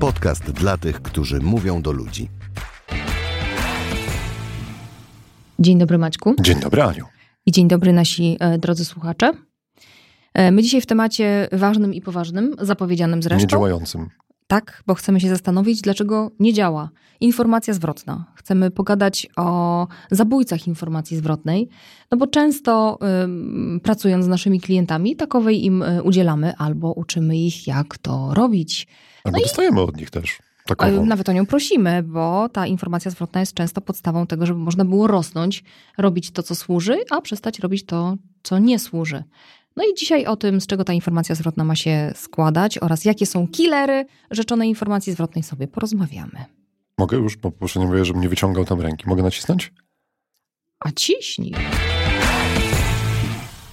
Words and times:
Podcast 0.00 0.50
dla 0.50 0.76
tych, 0.76 1.02
którzy 1.02 1.40
mówią 1.40 1.82
do 1.82 1.92
ludzi. 1.92 2.28
Dzień 5.58 5.78
dobry 5.78 5.98
Maćku. 5.98 6.34
Dzień 6.40 6.60
dobry 6.60 6.82
Aniu. 6.82 7.04
I 7.46 7.52
dzień 7.52 7.68
dobry 7.68 7.92
nasi 7.92 8.36
e, 8.40 8.58
drodzy 8.58 8.84
słuchacze. 8.84 9.32
E, 10.34 10.50
my 10.50 10.62
dzisiaj 10.62 10.80
w 10.80 10.86
temacie 10.86 11.48
ważnym 11.52 11.94
i 11.94 12.00
poważnym, 12.00 12.54
zapowiedzianym 12.60 13.22
zresztą. 13.22 13.44
Niedziałającym. 13.44 14.08
Tak, 14.46 14.82
bo 14.86 14.94
chcemy 14.94 15.20
się 15.20 15.28
zastanowić, 15.28 15.80
dlaczego 15.80 16.30
nie 16.40 16.52
działa 16.52 16.90
informacja 17.20 17.74
zwrotna. 17.74 18.32
Chcemy 18.34 18.70
pogadać 18.70 19.26
o 19.36 19.86
zabójcach 20.10 20.66
informacji 20.66 21.16
zwrotnej, 21.16 21.68
no 22.10 22.18
bo 22.18 22.26
często 22.26 22.98
ym, 23.24 23.80
pracując 23.82 24.24
z 24.24 24.28
naszymi 24.28 24.60
klientami, 24.60 25.16
takowej 25.16 25.64
im 25.64 25.82
y, 25.82 26.02
udzielamy 26.02 26.56
albo 26.56 26.92
uczymy 26.92 27.36
ich, 27.36 27.66
jak 27.66 27.98
to 27.98 28.34
robić. 28.34 28.86
Albo 29.26 29.38
No 29.38 29.42
i- 29.44 29.46
dostajemy 29.46 29.80
od 29.80 29.96
nich 29.96 30.10
też. 30.10 30.38
Takową. 30.66 31.06
Nawet 31.06 31.28
o 31.28 31.32
nią 31.32 31.46
prosimy, 31.46 32.02
bo 32.02 32.48
ta 32.48 32.66
informacja 32.66 33.10
zwrotna 33.10 33.40
jest 33.40 33.54
często 33.54 33.80
podstawą 33.80 34.26
tego, 34.26 34.46
żeby 34.46 34.58
można 34.60 34.84
było 34.84 35.06
rosnąć, 35.06 35.64
robić 35.98 36.30
to, 36.30 36.42
co 36.42 36.54
służy, 36.54 36.98
a 37.10 37.20
przestać 37.20 37.58
robić 37.58 37.86
to, 37.86 38.16
co 38.42 38.58
nie 38.58 38.78
służy. 38.78 39.24
No 39.76 39.84
i 39.84 39.94
dzisiaj 39.94 40.26
o 40.26 40.36
tym, 40.36 40.60
z 40.60 40.66
czego 40.66 40.84
ta 40.84 40.92
informacja 40.92 41.34
zwrotna 41.34 41.64
ma 41.64 41.76
się 41.76 42.12
składać 42.16 42.78
oraz 42.78 43.04
jakie 43.04 43.26
są 43.26 43.48
killery 43.48 44.06
rzeczonej 44.30 44.68
informacji 44.68 45.12
zwrotnej 45.12 45.42
sobie 45.42 45.68
porozmawiamy. 45.68 46.44
Mogę 46.98 47.16
już, 47.16 47.36
bo 47.36 47.52
nie 47.76 47.86
mówię, 47.86 48.04
żebym 48.04 48.22
nie 48.22 48.28
wyciągał 48.28 48.64
tam 48.64 48.80
ręki. 48.80 49.08
Mogę 49.08 49.22
nacisnąć? 49.22 49.72
A 50.80 50.90
ciśnij. 50.92 51.54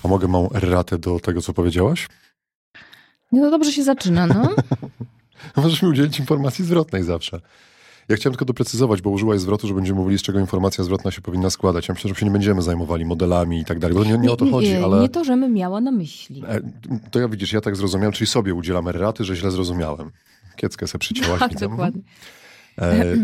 A 0.03 0.07
mogę 0.07 0.27
małą 0.27 0.49
erratę 0.51 0.97
do 0.99 1.19
tego, 1.19 1.41
co 1.41 1.53
powiedziałaś? 1.53 2.07
No 3.31 3.51
dobrze 3.51 3.71
się 3.71 3.83
zaczyna, 3.83 4.27
no. 4.27 4.49
Możesz 5.57 5.81
mi 5.81 5.89
udzielić 5.89 6.19
informacji 6.19 6.65
zwrotnej 6.65 7.03
zawsze. 7.03 7.41
Ja 8.09 8.15
chciałem 8.15 8.33
tylko 8.33 8.45
doprecyzować, 8.45 9.01
bo 9.01 9.09
użyłaś 9.09 9.39
zwrotu, 9.39 9.67
że 9.67 9.73
będziemy 9.73 9.99
mówili, 9.99 10.19
z 10.19 10.21
czego 10.21 10.39
informacja 10.39 10.83
zwrotna 10.83 11.11
się 11.11 11.21
powinna 11.21 11.49
składać. 11.49 11.87
Ja 11.87 11.93
myślę, 11.93 12.09
że 12.09 12.15
się 12.15 12.25
nie 12.25 12.31
będziemy 12.31 12.61
zajmowali 12.61 13.05
modelami 13.05 13.59
i 13.59 13.65
tak 13.65 13.79
dalej, 13.79 13.97
bo 13.97 14.03
nie, 14.03 14.17
nie 14.17 14.31
o 14.31 14.35
to 14.35 14.45
chodzi, 14.45 14.75
ale... 14.75 15.01
nie 15.01 15.09
to, 15.09 15.23
żebym 15.23 15.53
miała 15.53 15.81
na 15.81 15.91
myśli. 15.91 16.43
E, 16.47 16.61
To 17.11 17.19
ja 17.19 17.27
widzisz, 17.27 17.53
ja 17.53 17.61
tak 17.61 17.75
zrozumiałem, 17.75 18.11
czyli 18.13 18.27
sobie 18.27 18.53
udzielam 18.53 18.87
erraty, 18.87 19.23
że 19.23 19.35
źle 19.35 19.51
zrozumiałem. 19.51 20.11
Kieckę 20.55 20.87
se 20.87 20.99
przycięłaś. 20.99 21.39
Tak, 21.39 21.55
dokładnie. 21.59 22.01
E, 22.77 23.01
e, 23.01 23.15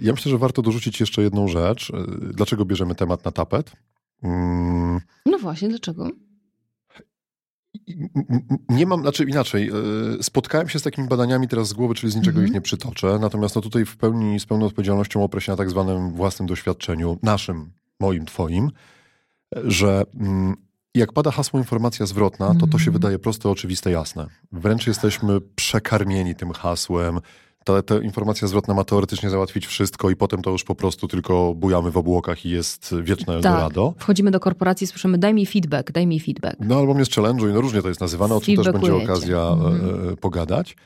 Ja 0.00 0.12
myślę, 0.12 0.30
że 0.30 0.38
warto 0.38 0.62
dorzucić 0.62 1.00
jeszcze 1.00 1.22
jedną 1.22 1.48
rzecz. 1.48 1.92
E, 1.94 2.06
Dlaczego 2.32 2.64
bierzemy 2.64 2.94
temat 2.94 3.24
na 3.24 3.30
tapet? 3.30 3.72
Mm, 4.22 5.00
No 5.26 5.38
właśnie, 5.38 5.68
dlaczego? 5.68 6.10
Nie 8.68 8.86
mam, 8.86 9.00
znaczy 9.00 9.24
inaczej, 9.24 9.68
e, 10.18 10.22
spotkałem 10.22 10.68
się 10.68 10.78
z 10.78 10.82
takimi 10.82 11.08
badaniami 11.08 11.48
teraz 11.48 11.68
z 11.68 11.72
głowy, 11.72 11.94
czyli 11.94 12.12
z 12.12 12.16
niczego 12.16 12.36
Mhm. 12.36 12.46
ich 12.46 12.54
nie 12.54 12.60
przytoczę, 12.60 13.18
natomiast 13.20 13.56
no 13.56 13.62
tutaj 13.62 13.84
w 13.84 13.96
pełni, 13.96 14.40
z 14.40 14.46
pełną 14.46 14.66
odpowiedzialnością 14.66 15.24
oprę 15.24 15.40
się 15.40 15.52
na 15.52 15.56
tak 15.56 15.70
zwanym 15.70 16.12
własnym 16.12 16.46
doświadczeniu, 16.48 17.18
naszym, 17.22 17.70
moim, 18.00 18.24
twoim, 18.26 18.70
że 19.64 20.02
mm, 20.20 20.54
jak 20.94 21.12
pada 21.12 21.30
hasło 21.30 21.58
informacja 21.60 22.06
zwrotna, 22.06 22.54
to 22.54 22.66
to 22.66 22.78
się 22.78 22.82
Mhm. 22.82 22.92
wydaje 22.92 23.18
proste, 23.18 23.50
oczywiste, 23.50 23.90
jasne. 23.90 24.26
Wręcz 24.52 24.86
jesteśmy 24.86 25.40
przekarmieni 25.40 26.34
tym 26.34 26.52
hasłem. 26.52 27.20
Ta, 27.64 27.82
ta 27.82 27.98
informacja 27.98 28.48
zwrotna 28.48 28.74
ma 28.74 28.84
teoretycznie 28.84 29.30
załatwić 29.30 29.66
wszystko 29.66 30.10
i 30.10 30.16
potem 30.16 30.42
to 30.42 30.50
już 30.50 30.64
po 30.64 30.74
prostu 30.74 31.08
tylko 31.08 31.54
bujamy 31.54 31.90
w 31.90 31.96
obłokach 31.96 32.46
i 32.46 32.50
jest 32.50 32.94
wieczne 33.02 33.26
Tak. 33.26 33.34
Eldorado. 33.36 33.94
Wchodzimy 33.98 34.30
do 34.30 34.40
korporacji 34.40 34.84
i 34.84 34.88
słyszymy 34.88 35.18
daj 35.18 35.34
mi 35.34 35.46
feedback, 35.46 35.92
daj 35.92 36.06
mi 36.06 36.20
feedback. 36.20 36.56
No 36.60 36.78
albo 36.78 36.98
jest 36.98 37.12
challenge'u 37.12 37.50
i 37.50 37.52
no 37.52 37.60
różnie 37.60 37.82
to 37.82 37.88
jest 37.88 38.00
nazywane, 38.00 38.34
o 38.34 38.40
czym 38.40 38.56
też 38.56 38.72
będzie 38.72 38.94
okazja 38.94 39.56
e, 40.12 40.16
pogadać. 40.16 40.76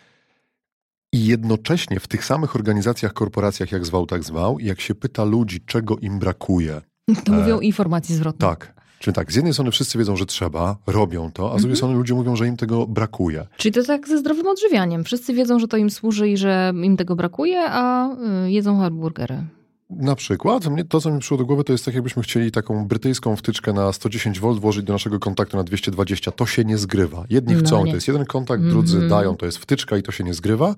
I 1.13 1.27
jednocześnie 1.27 2.01
w 2.01 2.09
tych 2.09 2.25
samych 2.25 2.57
organizacjach, 2.57 3.13
korporacjach, 3.13 3.73
jak 3.73 3.87
zwał, 3.87 4.07
tak 4.07 4.25
zwał, 4.25 4.59
jak 4.59 4.81
się 4.81 4.95
pyta 4.95 5.25
ludzi, 5.25 5.61
czego 5.67 5.97
im 5.97 6.19
brakuje. 6.19 6.81
To 7.25 7.33
mówią 7.33 7.61
informacji 7.61 8.15
zwrotnej. 8.15 8.51
Tak. 8.51 8.78
Czyli 8.99 9.15
tak, 9.15 9.33
z 9.33 9.35
jednej 9.35 9.53
strony 9.53 9.71
wszyscy 9.71 9.99
wiedzą, 9.99 10.17
że 10.17 10.27
trzeba, 10.27 10.77
robią 10.87 11.31
to, 11.33 11.43
a 11.43 11.47
z 11.47 11.51
Mhm. 11.51 11.61
drugiej 11.63 11.77
strony 11.77 11.95
ludzie 11.95 12.15
mówią, 12.15 12.37
że 12.37 12.47
im 12.49 12.57
tego 12.57 12.87
brakuje. 12.87 13.47
Czyli 13.57 13.73
to 13.73 13.83
tak 13.85 14.09
ze 14.09 14.19
zdrowym 14.19 14.47
odżywianiem. 14.47 15.05
Wszyscy 15.05 15.35
wiedzą, 15.35 15.59
że 15.59 15.69
to 15.69 15.77
im 15.77 15.91
służy 15.91 16.29
i 16.29 16.37
że 16.37 16.73
im 16.83 16.97
tego 16.97 17.17
brakuje, 17.17 17.61
a 17.71 18.09
y, 18.47 18.51
jedzą 18.51 18.79
hamburgery. 18.79 19.43
Na 19.91 20.15
przykład, 20.17 20.67
mnie, 20.67 20.85
to 20.85 21.01
co 21.01 21.11
mi 21.11 21.19
przyszło 21.19 21.39
do 21.39 21.45
głowy, 21.47 21.65
to 21.65 21.73
jest 21.73 21.85
tak, 21.85 21.95
jakbyśmy 21.95 22.23
chcieli 22.23 22.51
taką 22.51 22.87
brytyjską 22.89 23.37
wtyczkę 23.37 23.73
na 23.73 23.93
110 23.93 24.41
V 24.41 24.55
włożyć 24.55 24.85
do 24.85 24.93
naszego 24.93 25.19
kontaktu 25.19 25.57
na 25.57 25.65
220. 25.65 26.31
To 26.33 26.47
się 26.47 26.65
nie 26.65 26.79
zgrywa. 26.79 27.25
Jedni 27.31 27.55
No 27.55 27.61
chcą, 27.61 27.85
nie. 27.85 27.91
to 27.93 27.97
jest 27.97 28.09
jeden 28.09 28.25
kontakt, 28.25 28.63
drudzy 28.63 28.95
Mhm. 28.97 29.11
dają, 29.11 29.37
to 29.37 29.47
jest 29.47 29.59
wtyczka 29.59 29.97
i 29.97 30.03
to 30.03 30.13
się 30.13 30.25
nie 30.25 30.35
zgrywa. 30.35 30.75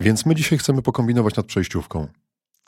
Więc 0.00 0.26
my 0.26 0.34
dzisiaj 0.34 0.58
chcemy 0.58 0.82
pokombinować 0.82 1.36
nad 1.36 1.46
przejściówką. 1.46 2.06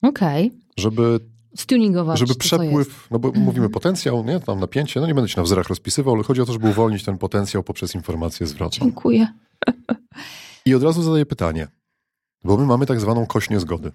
Okej. 0.02 0.52
Żeby, 0.78 1.20
Stuningować 1.56 2.18
żeby 2.18 2.34
to, 2.34 2.38
przepływ, 2.38 3.08
no 3.10 3.18
bo 3.18 3.32
mówimy 3.32 3.68
potencjał, 3.68 4.24
nie, 4.24 4.40
tam 4.40 4.60
napięcie, 4.60 5.00
no 5.00 5.06
nie 5.06 5.14
będę 5.14 5.28
się 5.28 5.36
na 5.36 5.42
wzorach 5.42 5.68
rozpisywał, 5.68 6.14
ale 6.14 6.22
chodzi 6.22 6.40
o 6.40 6.46
to, 6.46 6.52
żeby 6.52 6.68
uwolnić 6.68 7.04
ten 7.04 7.18
potencjał 7.18 7.62
poprzez 7.62 7.94
informację 7.94 8.46
zwrotną. 8.46 8.86
Dziękuję. 8.86 9.28
I 10.66 10.74
od 10.74 10.82
razu 10.82 11.02
zadaję 11.02 11.26
pytanie, 11.26 11.68
bo 12.44 12.56
my 12.56 12.66
mamy 12.66 12.86
tak 12.86 13.00
zwaną 13.00 13.26
kość 13.26 13.50
niezgody. 13.50 13.92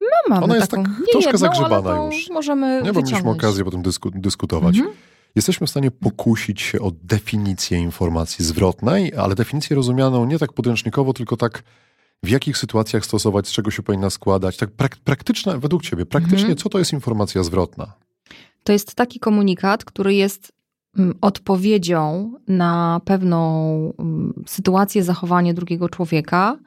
No, 0.00 0.08
mamy 0.28 0.44
Ona 0.44 0.56
jest 0.56 0.70
taką, 0.70 0.84
tak 0.84 0.92
troszkę 1.12 1.30
jedną, 1.32 1.38
zagrzebana 1.38 2.04
już. 2.04 2.30
Możemy 2.30 2.82
Nie, 2.84 2.92
bo 2.92 3.02
mieliśmy 3.02 3.30
okazję 3.30 3.64
potem 3.64 3.82
dysku, 3.82 4.10
dyskutować. 4.10 4.76
Mhm. 4.76 4.96
Jesteśmy 5.36 5.66
w 5.66 5.70
stanie 5.70 5.90
pokusić 5.90 6.60
się 6.60 6.80
o 6.80 6.90
definicję 7.02 7.78
informacji 7.78 8.44
zwrotnej, 8.44 9.14
ale 9.14 9.34
definicję 9.34 9.76
rozumianą 9.76 10.26
nie 10.26 10.38
tak 10.38 10.52
podręcznikowo, 10.52 11.12
tylko 11.12 11.36
tak 11.36 11.62
w 12.24 12.28
jakich 12.28 12.58
sytuacjach 12.58 13.04
stosować, 13.04 13.48
z 13.48 13.52
czego 13.52 13.70
się 13.70 13.82
powinna 13.82 14.10
składać. 14.10 14.56
Tak 14.56 14.70
prak 14.70 14.96
praktyczne, 14.96 15.58
według 15.58 15.82
ciebie, 15.82 16.06
praktycznie 16.06 16.38
Mhm. 16.38 16.56
co 16.56 16.68
to 16.68 16.78
jest 16.78 16.92
informacja 16.92 17.42
zwrotna? 17.42 17.92
To 18.64 18.72
jest 18.72 18.94
taki 18.94 19.20
komunikat, 19.20 19.84
który 19.84 20.14
jest 20.14 20.52
mm, 20.98 21.14
odpowiedzią 21.20 22.32
na 22.48 23.00
pewną 23.04 23.92
mm, 23.98 24.44
sytuację, 24.46 25.04
zachowanie 25.04 25.54
drugiego 25.54 25.88
człowieka, 25.88 26.58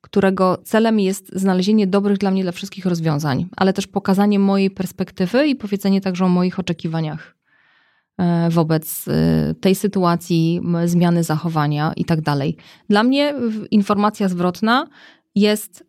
którego 0.00 0.58
celem 0.64 1.00
jest 1.00 1.30
znalezienie 1.32 1.86
dobrych 1.86 2.18
dla 2.18 2.30
mnie, 2.30 2.42
dla 2.42 2.52
wszystkich 2.52 2.86
rozwiązań, 2.86 3.46
ale 3.56 3.72
też 3.72 3.86
pokazanie 3.86 4.38
mojej 4.38 4.70
perspektywy 4.70 5.46
i 5.46 5.56
powiedzenie 5.56 6.00
także 6.00 6.24
o 6.24 6.28
moich 6.28 6.58
oczekiwaniach 6.58 7.37
wobec 8.50 9.04
e, 9.08 9.54
tej 9.60 9.74
sytuacji, 9.74 10.60
zmiany 10.84 11.24
zachowania 11.24 11.92
i 11.96 12.04
tak 12.04 12.20
dalej. 12.20 12.56
Dla 12.88 13.02
mnie 13.02 13.34
informacja 13.70 14.28
zwrotna 14.28 14.86
jest. 15.34 15.84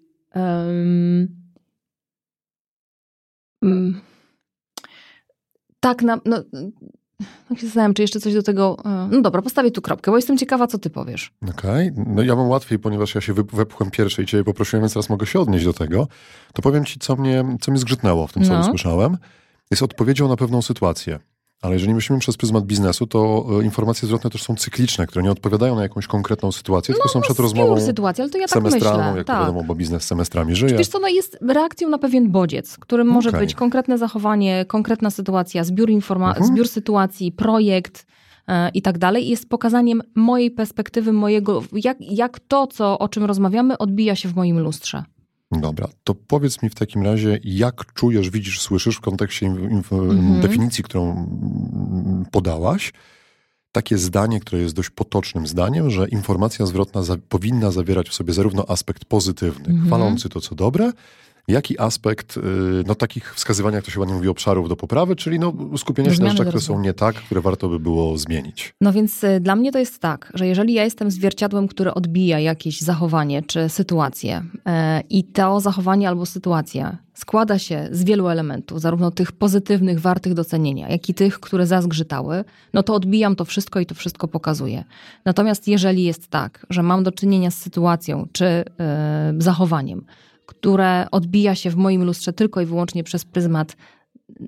mm, 3.64 4.02
tak, 5.80 6.02
na, 6.02 6.20
no, 6.26 6.44
tak 7.50 7.60
się 7.60 7.66
zastanawiam, 7.66 7.94
czy 7.94 8.02
jeszcze 8.02 8.20
coś 8.20 8.34
do 8.34 8.44
tego. 8.44 8.78
e, 8.86 9.08
No 9.12 9.22
dobra, 9.22 9.42
postawię 9.42 9.72
tu 9.72 9.82
kropkę, 9.82 10.12
bo 10.12 10.18
jestem 10.18 10.38
ciekawa, 10.38 10.68
co 10.68 10.78
ty 10.80 10.90
powiesz. 10.90 11.32
Okej, 11.50 11.92
no 12.08 12.22
ja 12.24 12.36
mam 12.36 12.48
łatwiej, 12.48 12.80
ponieważ 12.80 13.16
ja 13.16 13.22
się 13.22 13.34
wepchłem 13.34 13.92
pierwszy 13.92 14.24
i 14.24 14.26
ciebie 14.26 14.44
poprosiłem, 14.44 14.82
więc 14.84 14.94
teraz 14.94 15.10
mogę 15.10 15.26
się 15.28 15.40
odnieść 15.40 15.66
do 15.66 15.74
tego. 15.74 16.08
To 16.54 16.62
powiem 16.62 16.86
ci, 16.86 17.00
co 17.00 17.16
mnie, 17.16 17.46
co 17.62 17.72
mnie 17.72 17.80
zgrzytnęło 17.80 18.28
w 18.28 18.34
tym, 18.34 18.44
co 18.44 18.54
No. 18.54 18.60
usłyszałem. 18.60 19.18
Jest 19.72 19.84
odpowiedzią 19.84 20.28
na 20.28 20.36
pewną 20.36 20.62
sytuację. 20.62 21.20
Ale 21.62 21.74
jeżeli 21.74 21.94
myślimy 21.94 22.20
przez 22.20 22.38
pryzmat 22.38 22.66
biznesu, 22.66 23.08
to 23.08 23.46
e, 23.62 23.64
informacje 23.64 24.06
zwrotne 24.08 24.30
też 24.30 24.44
są 24.44 24.56
cykliczne, 24.56 25.08
które 25.08 25.24
nie 25.24 25.32
odpowiadają 25.32 25.76
na 25.76 25.84
jakąś 25.84 26.08
konkretną 26.08 26.52
sytuację, 26.52 26.94
tylko 26.96 27.10
są 27.10 27.22
przed 27.22 27.36
Zbiór 27.36 27.44
rozmową 27.44 27.82
sytuacji, 27.82 28.22
ale 28.22 28.32
to 28.32 28.38
ja 28.38 28.48
tak 28.48 28.54
semestralną, 28.54 29.04
myślę. 29.04 29.18
jak 29.18 29.28
tak. 29.28 29.40
wiadomo, 29.40 29.64
bo 29.64 29.76
biznes 29.76 30.04
semestrami 30.04 30.56
żyje. 30.56 30.78
Wiesz 30.78 30.88
co, 30.88 31.00
no 31.00 31.08
jest 31.08 31.38
reakcją 31.50 31.90
na 31.90 31.98
pewien 31.98 32.32
bodziec, 32.32 32.78
którym 32.78 33.08
może 33.08 33.30
Okej. 33.30 33.42
być 33.42 33.56
konkretne 33.56 33.98
zachowanie, 33.98 34.66
konkretna 34.68 35.10
sytuacja, 35.10 35.64
zbiór, 35.64 35.90
informa- 35.90 36.28
Mhm. 36.30 36.46
zbiór 36.46 36.68
sytuacji, 36.68 37.32
projekt 37.32 38.06
e, 38.48 38.70
i 38.70 38.82
tak 38.82 38.98
dalej. 38.98 39.28
Jest 39.30 39.50
pokazaniem 39.50 40.02
mojej 40.16 40.52
perspektywy, 40.52 41.14
mojego, 41.14 41.64
jak, 41.72 41.98
jak 42.02 42.40
to, 42.40 42.68
co, 42.68 43.00
o 43.00 43.10
czym 43.10 43.24
rozmawiamy, 43.26 43.78
odbija 43.78 44.16
się 44.16 44.30
w 44.30 44.36
moim 44.36 44.60
lustrze. 44.60 45.04
Dobra, 45.52 45.88
to 46.04 46.16
powiedz 46.16 46.64
mi 46.64 46.70
w 46.70 46.76
takim 46.76 47.04
razie, 47.04 47.40
jak 47.44 47.94
czujesz, 47.94 48.30
widzisz, 48.30 48.62
słyszysz 48.62 48.96
w 48.96 49.02
kontekście 49.02 49.48
Mhm. 49.48 50.42
definicji, 50.42 50.84
którą 50.84 51.30
podałaś, 52.32 52.94
takie 53.72 53.98
zdanie, 53.98 54.40
które 54.40 54.62
jest 54.62 54.76
dość 54.76 54.90
potocznym 54.90 55.48
zdaniem, 55.48 55.90
że 55.90 56.10
informacja 56.10 56.66
zwrotna 56.66 57.04
za, 57.04 57.18
powinna 57.30 57.72
zawierać 57.72 58.10
w 58.10 58.14
sobie 58.14 58.34
zarówno 58.34 58.66
aspekt 58.70 59.06
pozytywny, 59.06 59.70
Mhm. 59.70 59.88
chwalący 59.88 60.30
to, 60.30 60.42
co 60.42 60.56
dobre, 60.56 60.92
jaki 61.50 61.80
aspekt 61.80 62.38
y, 62.38 62.42
no, 62.88 62.96
takich 62.96 63.36
wskazywania, 63.36 63.76
jak 63.76 63.86
to 63.86 63.92
się 63.92 64.00
ładnie 64.00 64.16
mówi, 64.16 64.28
obszarów 64.28 64.70
do 64.70 64.76
poprawy, 64.76 65.16
czyli 65.16 65.40
no, 65.40 65.54
skupienia 65.78 66.14
się 66.14 66.24
na 66.24 66.30
rzeczach, 66.30 66.48
które 66.48 66.62
są 66.62 66.82
nie 66.82 66.94
tak, 66.94 67.16
które 67.16 67.42
warto 67.42 67.70
by 67.70 67.80
było 67.80 68.18
zmienić. 68.18 68.74
No 68.82 68.94
więc 68.94 69.24
y, 69.24 69.40
dla 69.40 69.56
mnie 69.56 69.72
to 69.72 69.80
jest 69.80 70.00
tak, 70.00 70.32
że 70.34 70.48
jeżeli 70.48 70.74
ja 70.74 70.84
jestem 70.84 71.12
zwierciadłem, 71.12 71.68
które 71.68 71.94
odbija 71.94 72.40
jakieś 72.40 72.82
zachowanie 72.82 73.42
czy 73.42 73.70
sytuację 73.70 74.44
e, 74.66 75.02
i 75.10 75.24
to 75.24 75.60
zachowanie 75.60 76.10
albo 76.10 76.26
sytuacja 76.26 76.98
składa 77.20 77.60
się 77.60 77.88
z 77.92 78.04
wielu 78.04 78.28
elementów, 78.28 78.82
zarówno 78.82 79.12
tych 79.12 79.32
pozytywnych, 79.32 80.00
wartych 80.00 80.34
docenienia, 80.34 80.90
jak 80.90 81.10
i 81.10 81.14
tych, 81.14 81.40
które 81.40 81.68
zazgrzytały, 81.68 82.44
no 82.74 82.84
to 82.84 82.94
odbijam 82.94 83.36
to 83.36 83.46
wszystko 83.46 83.80
i 83.80 83.86
to 83.86 83.96
wszystko 83.96 84.28
pokazuję. 84.28 84.84
Natomiast 85.26 85.68
jeżeli 85.68 86.04
jest 86.04 86.28
tak, 86.28 86.66
że 86.70 86.84
mam 86.84 87.04
do 87.04 87.12
czynienia 87.12 87.52
z 87.52 87.58
sytuacją 87.58 88.28
czy 88.32 88.46
y, 88.46 88.64
zachowaniem, 89.38 90.06
które 90.50 91.08
odbija 91.12 91.56
się 91.56 91.70
w 91.70 91.76
moim 91.76 92.04
lustrze 92.04 92.34
tylko 92.34 92.62
i 92.62 92.66
wyłącznie 92.66 93.04
przez 93.04 93.26
pryzmat 93.26 93.76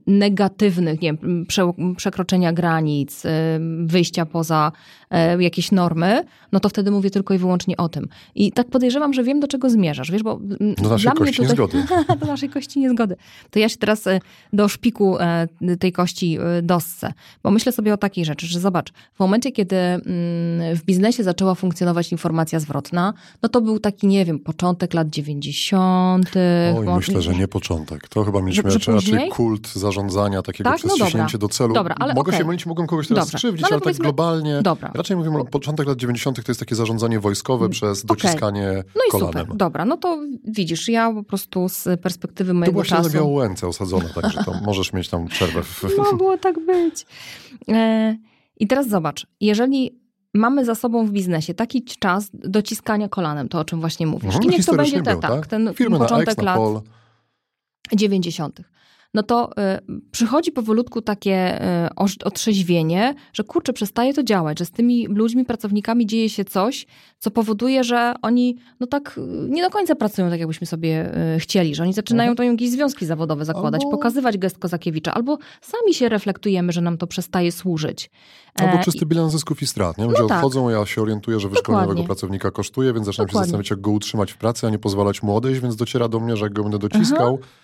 negatywnych, 0.08 1.02
nie 1.02 1.14
wiem, 1.14 1.46
prze, 1.48 1.72
przekroczenia 1.98 2.54
granic, 2.54 3.26
y, 3.26 3.30
wyjścia 3.86 4.26
poza 4.26 4.72
e, 5.10 5.44
jakieś 5.44 5.72
normy, 5.72 6.24
no 6.52 6.60
to 6.60 6.70
wtedy 6.70 6.92
mówię 6.92 7.10
tylko 7.10 7.34
i 7.34 7.38
wyłącznie 7.38 7.78
o 7.78 7.90
tym. 7.90 8.08
I 8.36 8.52
tak 8.52 8.68
podejrzewam, 8.68 9.14
że 9.14 9.24
wiem, 9.24 9.40
do 9.40 9.48
czego 9.48 9.70
zmierzasz, 9.70 10.12
wiesz, 10.12 10.24
bo 10.24 10.40
do 10.82 10.90
naszej 10.90 11.12
kości 11.12 11.36
tutaj, 11.36 11.48
niezgody. 11.48 11.84
do 12.22 12.26
naszej 12.26 12.50
kości 12.50 12.80
niezgody. 12.80 13.16
To 13.52 13.60
ja 13.60 13.70
się 13.70 13.78
teraz 13.78 14.08
e, 14.08 14.20
do 14.54 14.68
szpiku 14.68 15.18
e, 15.20 15.48
tej 15.80 15.92
kości 15.92 16.38
dossę, 16.64 17.14
bo 17.44 17.52
myślę 17.52 17.72
sobie 17.72 17.94
o 17.94 17.98
takiej 17.98 18.26
rzeczy, 18.26 18.48
że 18.48 18.60
zobacz, 18.60 18.92
w 19.14 19.20
momencie, 19.20 19.52
kiedy 19.52 19.76
mm, 19.76 20.02
w 20.76 20.84
biznesie 20.86 21.24
zaczęła 21.24 21.56
funkcjonować 21.56 22.12
informacja 22.12 22.60
zwrotna, 22.60 23.14
no 23.44 23.50
to 23.50 23.62
był 23.62 23.80
taki, 23.80 24.08
nie 24.08 24.26
wiem, 24.26 24.40
początek 24.40 24.94
lat 24.94 25.10
90. 25.10 26.32
Oj, 26.78 26.88
myślę, 26.96 27.22
że 27.22 27.36
nie 27.36 27.48
początek. 27.48 28.08
To 28.08 28.24
chyba 28.24 28.42
mieliśmy 28.42 28.72
że, 28.72 28.92
raczej 28.92 29.30
kult 29.30 29.71
zarządzania 29.80 30.42
takiego 30.42 30.70
tak? 30.70 30.80
przez 30.80 31.14
no 31.34 31.40
do 31.40 31.48
celu. 31.48 31.74
Dobra, 31.74 31.96
ale 32.00 32.14
Mogę 32.14 32.30
okay. 32.30 32.40
się 32.40 32.46
mylić, 32.46 32.66
mogą 32.66 32.88
kogoś 32.88 33.08
teraz 33.08 33.26
dobrze. 33.26 33.38
skrzywdzić, 33.38 33.62
no, 33.62 33.68
ale, 33.68 33.82
ale 33.86 33.94
tak 33.94 34.02
globalnie. 34.02 34.62
Dobra. 34.62 34.92
Raczej 34.94 35.18
mówimy, 35.18 35.40
o 35.40 35.46
początek 35.46 35.88
lat 35.88 35.98
90. 35.98 36.46
to 36.46 36.52
jest 36.52 36.60
takie 36.60 36.76
zarządzanie 36.76 37.20
wojskowe 37.20 37.66
mm, 37.66 37.72
przez 37.72 38.06
dociskanie 38.06 38.70
okay. 38.70 38.84
no 38.96 39.02
i 39.08 39.12
kolanem. 39.12 39.42
Super. 39.42 39.58
Dobra, 39.58 39.86
no 39.86 39.98
to 39.98 40.20
widzisz, 40.44 40.90
ja 40.90 41.14
po 41.14 41.24
prostu 41.24 41.70
z 41.70 42.02
perspektywy 42.02 42.54
mojego 42.54 42.84
czasu... 42.84 42.96
To 42.96 43.02
właśnie 43.02 43.20
na 43.20 43.24
Białołęce 43.24 43.68
osadzone, 43.68 44.10
także 44.10 44.44
to 44.44 44.54
możesz 44.66 44.94
mieć 44.94 45.10
tam 45.10 45.28
przerwę. 45.28 45.64
W... 45.64 45.98
Mogło 45.98 46.38
tak 46.38 46.66
być. 46.66 47.06
E, 47.68 48.18
I 48.60 48.68
teraz 48.68 48.90
zobacz, 48.90 49.28
jeżeli 49.42 50.02
mamy 50.34 50.66
za 50.66 50.76
sobą 50.76 51.06
w 51.06 51.12
biznesie 51.12 51.54
taki 51.54 51.84
czas 51.84 52.30
dociskania 52.34 53.10
kolanem, 53.10 53.50
to 53.50 53.60
o 53.60 53.66
czym 53.66 53.80
właśnie 53.80 54.08
mówisz. 54.08 54.26
Mhm, 54.26 54.44
I 54.44 54.48
niech 54.48 54.66
to 54.66 54.76
będzie 54.76 55.02
te, 55.02 55.04
tak, 55.04 55.22
tak, 55.22 55.48
ten 55.48 55.74
Firmy 55.74 55.98
początek 55.98 56.38
na 56.38 56.44
lat 56.44 56.84
90 57.94 58.62
no 59.14 59.24
to 59.24 59.50
y, 59.52 60.02
przychodzi 60.12 60.52
powolutku 60.52 61.02
takie 61.02 61.62
y, 61.86 62.26
otrzeźwienie, 62.26 63.16
że 63.34 63.44
kurczę, 63.44 63.74
przestaje 63.74 64.14
to 64.14 64.24
działać, 64.24 64.60
że 64.60 64.66
z 64.66 64.72
tymi 64.72 65.08
ludźmi, 65.08 65.46
pracownikami 65.46 66.06
dzieje 66.06 66.30
się 66.30 66.46
coś, 66.46 66.86
co 67.20 67.32
powoduje, 67.32 67.84
że 67.84 68.14
oni 68.22 68.58
no 68.80 68.88
tak 68.88 69.18
y, 69.18 69.22
nie 69.50 69.64
do 69.64 69.70
końca 69.70 69.96
pracują 69.96 70.30
tak, 70.30 70.40
jakbyśmy 70.40 70.68
sobie 70.68 71.12
chcieli, 71.40 71.76
że 71.76 71.84
oni 71.84 71.94
zaczynają 71.94 72.32
mhm. 72.32 72.38
to 72.38 72.52
jakieś 72.52 72.70
związki 72.70 73.06
zawodowe 73.06 73.46
zakładać, 73.46 73.82
albo... 73.84 73.98
pokazywać 73.98 74.38
gest 74.38 74.58
Kozakiewicza, 74.58 75.14
albo 75.14 75.38
sami 75.62 75.94
się 75.94 76.10
reflektujemy, 76.10 76.72
że 76.72 76.82
nam 76.82 76.98
to 76.98 77.08
przestaje 77.08 77.52
służyć. 77.52 78.10
Albo 78.56 78.74
e, 78.74 78.84
czysty 78.84 79.06
bilans 79.06 79.32
zysków 79.32 79.62
i 79.62 79.68
strat. 79.68 79.98
Nie? 79.98 80.06
Ludzie 80.06 80.22
no 80.22 80.28
tak. 80.28 80.38
odchodzą, 80.38 80.70
ja 80.70 80.86
się 80.86 81.02
orientuję, 81.02 81.40
że 81.40 81.50
wyszkolenie 81.50 81.88
nowego 81.88 82.04
pracownika 82.04 82.52
kosztuje, 82.52 82.94
więc 82.94 83.06
zaczynam 83.06 83.28
Dokładnie. 83.28 83.46
się 83.46 83.48
zastanawiać, 83.48 83.70
jak 83.70 83.82
go 83.82 83.92
utrzymać 83.92 84.32
w 84.32 84.38
pracy, 84.38 84.68
a 84.68 84.70
nie 84.70 84.80
pozwalać 84.80 85.24
mu 85.24 85.36
odejść, 85.36 85.62
więc 85.62 85.76
dociera 85.76 86.08
do 86.08 86.20
mnie, 86.20 86.38
że 86.38 86.46
jak 86.46 86.54
go 86.54 86.64
będę 86.64 86.80
dociskał, 86.80 87.40
Aha 87.42 87.61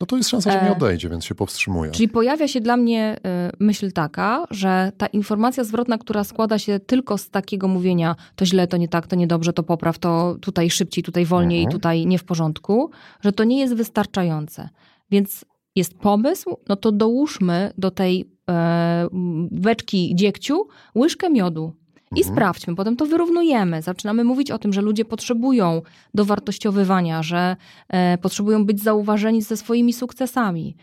no 0.00 0.06
to 0.06 0.16
jest 0.16 0.28
szansa, 0.28 0.52
że 0.52 0.62
nie 0.62 0.68
e, 0.68 0.76
odejdzie, 0.76 1.08
więc 1.08 1.24
się 1.24 1.34
powstrzymuje. 1.34 1.90
Czyli 1.90 2.08
pojawia 2.08 2.48
się 2.48 2.60
dla 2.60 2.76
mnie 2.76 3.16
y, 3.16 3.56
myśl 3.58 3.92
taka, 3.92 4.46
że 4.50 4.92
ta 4.98 5.06
informacja 5.06 5.64
zwrotna, 5.64 5.98
która 5.98 6.24
składa 6.24 6.58
się 6.58 6.80
tylko 6.80 7.18
z 7.18 7.30
takiego 7.30 7.68
mówienia, 7.68 8.16
to 8.36 8.46
źle, 8.46 8.66
to 8.66 8.76
nie 8.76 8.88
tak, 8.88 9.06
to 9.06 9.16
niedobrze, 9.16 9.52
to 9.52 9.62
popraw, 9.62 9.98
to 9.98 10.36
tutaj 10.40 10.70
szybciej, 10.70 11.04
tutaj 11.04 11.26
wolniej, 11.26 11.60
mhm. 11.60 11.72
tutaj 11.72 12.06
nie 12.06 12.18
w 12.18 12.24
porządku, 12.24 12.90
że 13.20 13.32
to 13.32 13.44
nie 13.44 13.60
jest 13.60 13.74
wystarczające. 13.74 14.68
Więc 15.10 15.44
jest 15.76 15.94
pomysł, 15.94 16.56
no 16.68 16.76
to 16.76 16.92
dołóżmy 16.92 17.72
do 17.78 17.90
tej 17.90 18.30
e, 18.50 19.08
beczki 19.50 20.14
dziegciu 20.14 20.68
łyżkę 20.94 21.30
miodu 21.30 21.76
i 22.16 22.18
mhm. 22.18 22.34
sprawdźmy, 22.34 22.74
potem 22.76 22.96
to 22.96 23.06
wyrównujemy. 23.06 23.82
Zaczynamy 23.82 24.24
mówić 24.24 24.50
o 24.50 24.58
tym, 24.58 24.72
że 24.72 24.80
ludzie 24.82 25.04
potrzebują 25.04 25.82
dowartościowywania, 26.14 27.22
że 27.22 27.56
e, 27.88 28.18
potrzebują 28.18 28.64
być 28.66 28.82
zauważeni 28.82 29.42
ze 29.42 29.56
swoimi 29.56 29.92
sukcesami. 29.92 30.76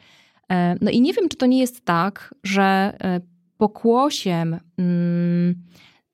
E, 0.51 0.75
no 0.81 0.91
i 0.91 1.01
nie 1.01 1.13
wiem, 1.13 1.29
czy 1.29 1.37
to 1.37 1.45
nie 1.45 1.59
jest 1.59 1.85
tak, 1.85 2.35
że 2.43 2.63
e, 2.63 3.21
pokłosiem 3.57 4.59
mm, 4.77 5.55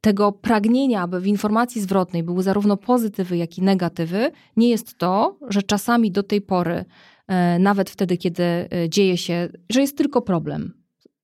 tego 0.01 0.31
pragnienia, 0.31 1.01
aby 1.01 1.21
w 1.21 1.27
informacji 1.27 1.81
zwrotnej 1.81 2.23
były 2.23 2.43
zarówno 2.43 2.77
pozytywy, 2.77 3.37
jak 3.37 3.57
i 3.57 3.61
negatywy, 3.61 4.31
nie 4.57 4.69
jest 4.69 4.97
to, 4.97 5.37
że 5.49 5.63
czasami 5.63 6.11
do 6.11 6.23
tej 6.23 6.41
pory, 6.41 6.85
e, 7.27 7.59
nawet 7.59 7.89
wtedy, 7.89 8.17
kiedy 8.17 8.43
e, 8.43 8.67
dzieje 8.89 9.17
się, 9.17 9.49
że 9.69 9.81
jest 9.81 9.97
tylko 9.97 10.21
problem. 10.21 10.73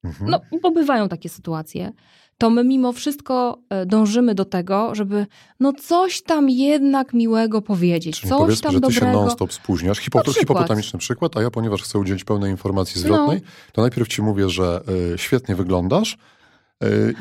Mhm. 0.03 0.31
No, 0.31 0.41
bo 0.61 0.71
bywają 0.71 1.09
takie 1.09 1.29
sytuacje 1.29 1.91
to 2.37 2.49
my 2.49 2.63
mimo 2.63 2.93
wszystko 2.93 3.57
e, 3.69 3.85
dążymy 3.85 4.35
do 4.35 4.45
tego, 4.45 4.95
żeby 4.95 5.25
no 5.59 5.73
coś 5.73 6.21
tam 6.21 6.49
jednak 6.49 7.13
miłego 7.13 7.61
powiedzieć, 7.61 8.19
Czyli 8.19 8.29
coś 8.29 8.61
tam 8.61 8.71
że 8.71 8.79
dobrego. 8.79 9.05
ty 9.05 9.11
się 9.11 9.11
non-stop 9.11 9.53
spóźniasz. 9.53 9.99
Hipo, 9.99 10.23
to 10.23 10.33
hipopotamiczny 10.33 10.99
przykład, 10.99 11.37
a 11.37 11.41
ja 11.41 11.51
ponieważ 11.51 11.81
chcę 11.83 11.99
udzielić 11.99 12.23
pełnej 12.23 12.51
informacji 12.51 13.01
zwrotnej, 13.01 13.41
no. 13.43 13.51
to 13.73 13.81
najpierw 13.81 14.07
ci 14.07 14.21
mówię, 14.21 14.49
że 14.49 14.81
y, 15.13 15.17
świetnie 15.17 15.55
wyglądasz, 15.55 16.17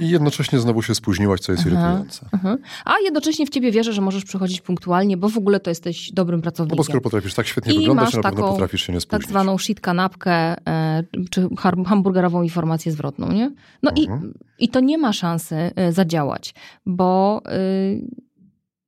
i 0.01 0.09
jednocześnie 0.09 0.59
znowu 0.59 0.83
się 0.83 0.95
spóźniłaś, 0.95 1.41
co 1.41 1.53
jest 1.53 1.65
aha, 1.67 1.71
irytujące. 1.71 2.29
Aha. 2.33 2.57
A 2.85 2.95
jednocześnie 3.05 3.47
w 3.47 3.51
ciebie 3.51 3.73
wierzę, 3.73 3.93
że 3.93 4.01
możesz 4.01 4.25
przychodzić 4.25 4.61
punktualnie, 4.61 5.17
bo 5.17 5.29
w 5.29 5.39
ogóle 5.39 5.61
to 5.61 5.71
jesteś 5.71 6.13
dobrym 6.13 6.43
pracownikiem. 6.43 6.77
No 6.77 6.81
bo 6.81 6.85
skoro 6.85 7.01
potrafisz 7.01 7.35
tak 7.35 7.47
świetnie 7.47 7.75
I 7.75 7.79
wyglądać, 7.79 8.15
na 8.15 8.23
pewno 8.23 8.49
potrafisz 8.49 8.83
się 8.83 8.93
nie 8.93 9.01
spóźnić. 9.01 9.23
tak 9.23 9.31
zwaną 9.31 9.59
shit 9.59 9.81
kanapkę, 9.81 10.33
e, 10.69 11.05
czy 11.31 11.49
hamburgerową 11.87 12.43
informację 12.43 12.93
zwrotną, 12.93 13.33
nie? 13.33 13.53
No 13.83 13.91
mhm. 13.91 14.33
i, 14.59 14.65
i 14.65 14.69
to 14.69 14.81
nie 14.81 14.99
ma 14.99 15.13
szansy 15.13 15.55
e, 15.55 15.93
zadziałać, 15.93 16.55
bo 16.87 17.43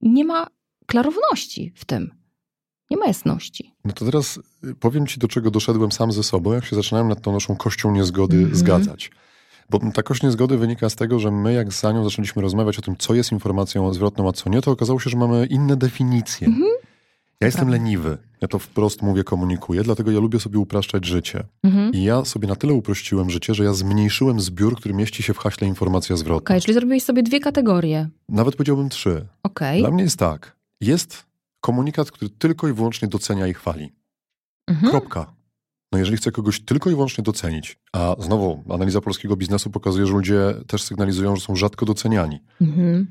nie 0.02 0.24
ma 0.24 0.46
klarowności 0.86 1.72
w 1.74 1.84
tym. 1.84 2.10
Nie 2.90 2.96
ma 2.96 3.06
jasności. 3.06 3.74
No 3.84 3.92
to 3.92 4.04
teraz 4.04 4.40
powiem 4.80 5.06
ci, 5.06 5.20
do 5.20 5.28
czego 5.28 5.50
doszedłem 5.50 5.92
sam 5.92 6.12
ze 6.12 6.22
sobą, 6.22 6.52
jak 6.52 6.64
się 6.64 6.76
zaczynałem 6.76 7.08
nad 7.08 7.20
tą 7.20 7.32
naszą 7.32 7.56
kością 7.56 7.92
niezgody 7.92 8.36
mm 8.36 8.50
-hmm. 8.50 8.54
zgadzać. 8.54 9.10
Bo 9.70 9.78
ta 9.94 10.02
kość 10.02 10.22
niezgody 10.22 10.58
wynika 10.58 10.90
z 10.90 10.96
tego, 10.96 11.18
że 11.18 11.30
my 11.30 11.52
jak 11.52 11.72
z 11.72 11.84
Anią 11.84 12.04
zaczęliśmy 12.04 12.42
rozmawiać 12.42 12.78
o 12.78 12.82
tym, 12.82 12.96
co 12.96 13.14
jest 13.14 13.32
informacją 13.32 13.94
zwrotną, 13.94 14.28
a 14.28 14.32
co 14.32 14.50
nie, 14.50 14.62
to 14.62 14.70
okazało 14.70 15.00
się, 15.00 15.10
że 15.10 15.16
mamy 15.16 15.46
inne 15.46 15.76
definicje. 15.76 16.46
Mhm. 16.46 16.68
Ja 17.40 17.46
jestem 17.46 17.68
leniwy. 17.68 18.18
Ja 18.40 18.48
to 18.48 18.58
wprost 18.58 19.02
mówię, 19.02 19.24
komunikuję, 19.24 19.82
dlatego 19.82 20.10
ja 20.10 20.20
lubię 20.20 20.40
sobie 20.40 20.58
upraszczać 20.58 21.06
życie. 21.06 21.44
Mhm. 21.62 21.92
I 21.92 22.02
ja 22.02 22.24
sobie 22.24 22.48
na 22.48 22.56
tyle 22.56 22.72
uprościłem 22.72 23.30
życie, 23.30 23.54
że 23.54 23.64
ja 23.64 23.72
zmniejszyłem 23.72 24.40
zbiór, 24.40 24.76
który 24.76 24.94
mieści 24.94 25.22
się 25.22 25.34
w 25.34 25.38
haśle 25.38 25.68
informacja 25.68 26.16
zwrotna. 26.16 26.44
Okej, 26.44 26.56
okay, 26.56 26.60
czyli 26.60 26.74
zrobiłeś 26.74 27.02
sobie 27.02 27.22
dwie 27.22 27.40
kategorie. 27.40 28.08
Nawet 28.28 28.56
powiedziałbym 28.56 28.88
trzy. 28.88 29.26
Okay. 29.42 29.78
Dla 29.78 29.90
mnie 29.90 30.02
jest 30.02 30.18
tak. 30.18 30.56
Jest 30.80 31.24
komunikat, 31.60 32.10
który 32.10 32.30
tylko 32.30 32.68
i 32.68 32.72
wyłącznie 32.72 33.08
docenia 33.08 33.46
i 33.46 33.54
chwali. 33.54 33.92
Mhm. 34.66 34.90
Kropka. 34.90 35.37
No 35.92 35.98
jeżeli 35.98 36.16
chcę 36.16 36.32
kogoś 36.32 36.60
tylko 36.60 36.90
i 36.90 36.94
wyłącznie 36.94 37.24
docenić, 37.24 37.78
a 37.92 38.16
znowu 38.18 38.64
analiza 38.70 39.00
polskiego 39.00 39.36
biznesu 39.36 39.70
pokazuje, 39.70 40.06
że 40.06 40.12
ludzie 40.12 40.54
też 40.66 40.82
sygnalizują, 40.82 41.36
że 41.36 41.42
są 41.42 41.56
rzadko 41.56 41.86
doceniani. 41.86 42.40
Mhm. 42.60 43.06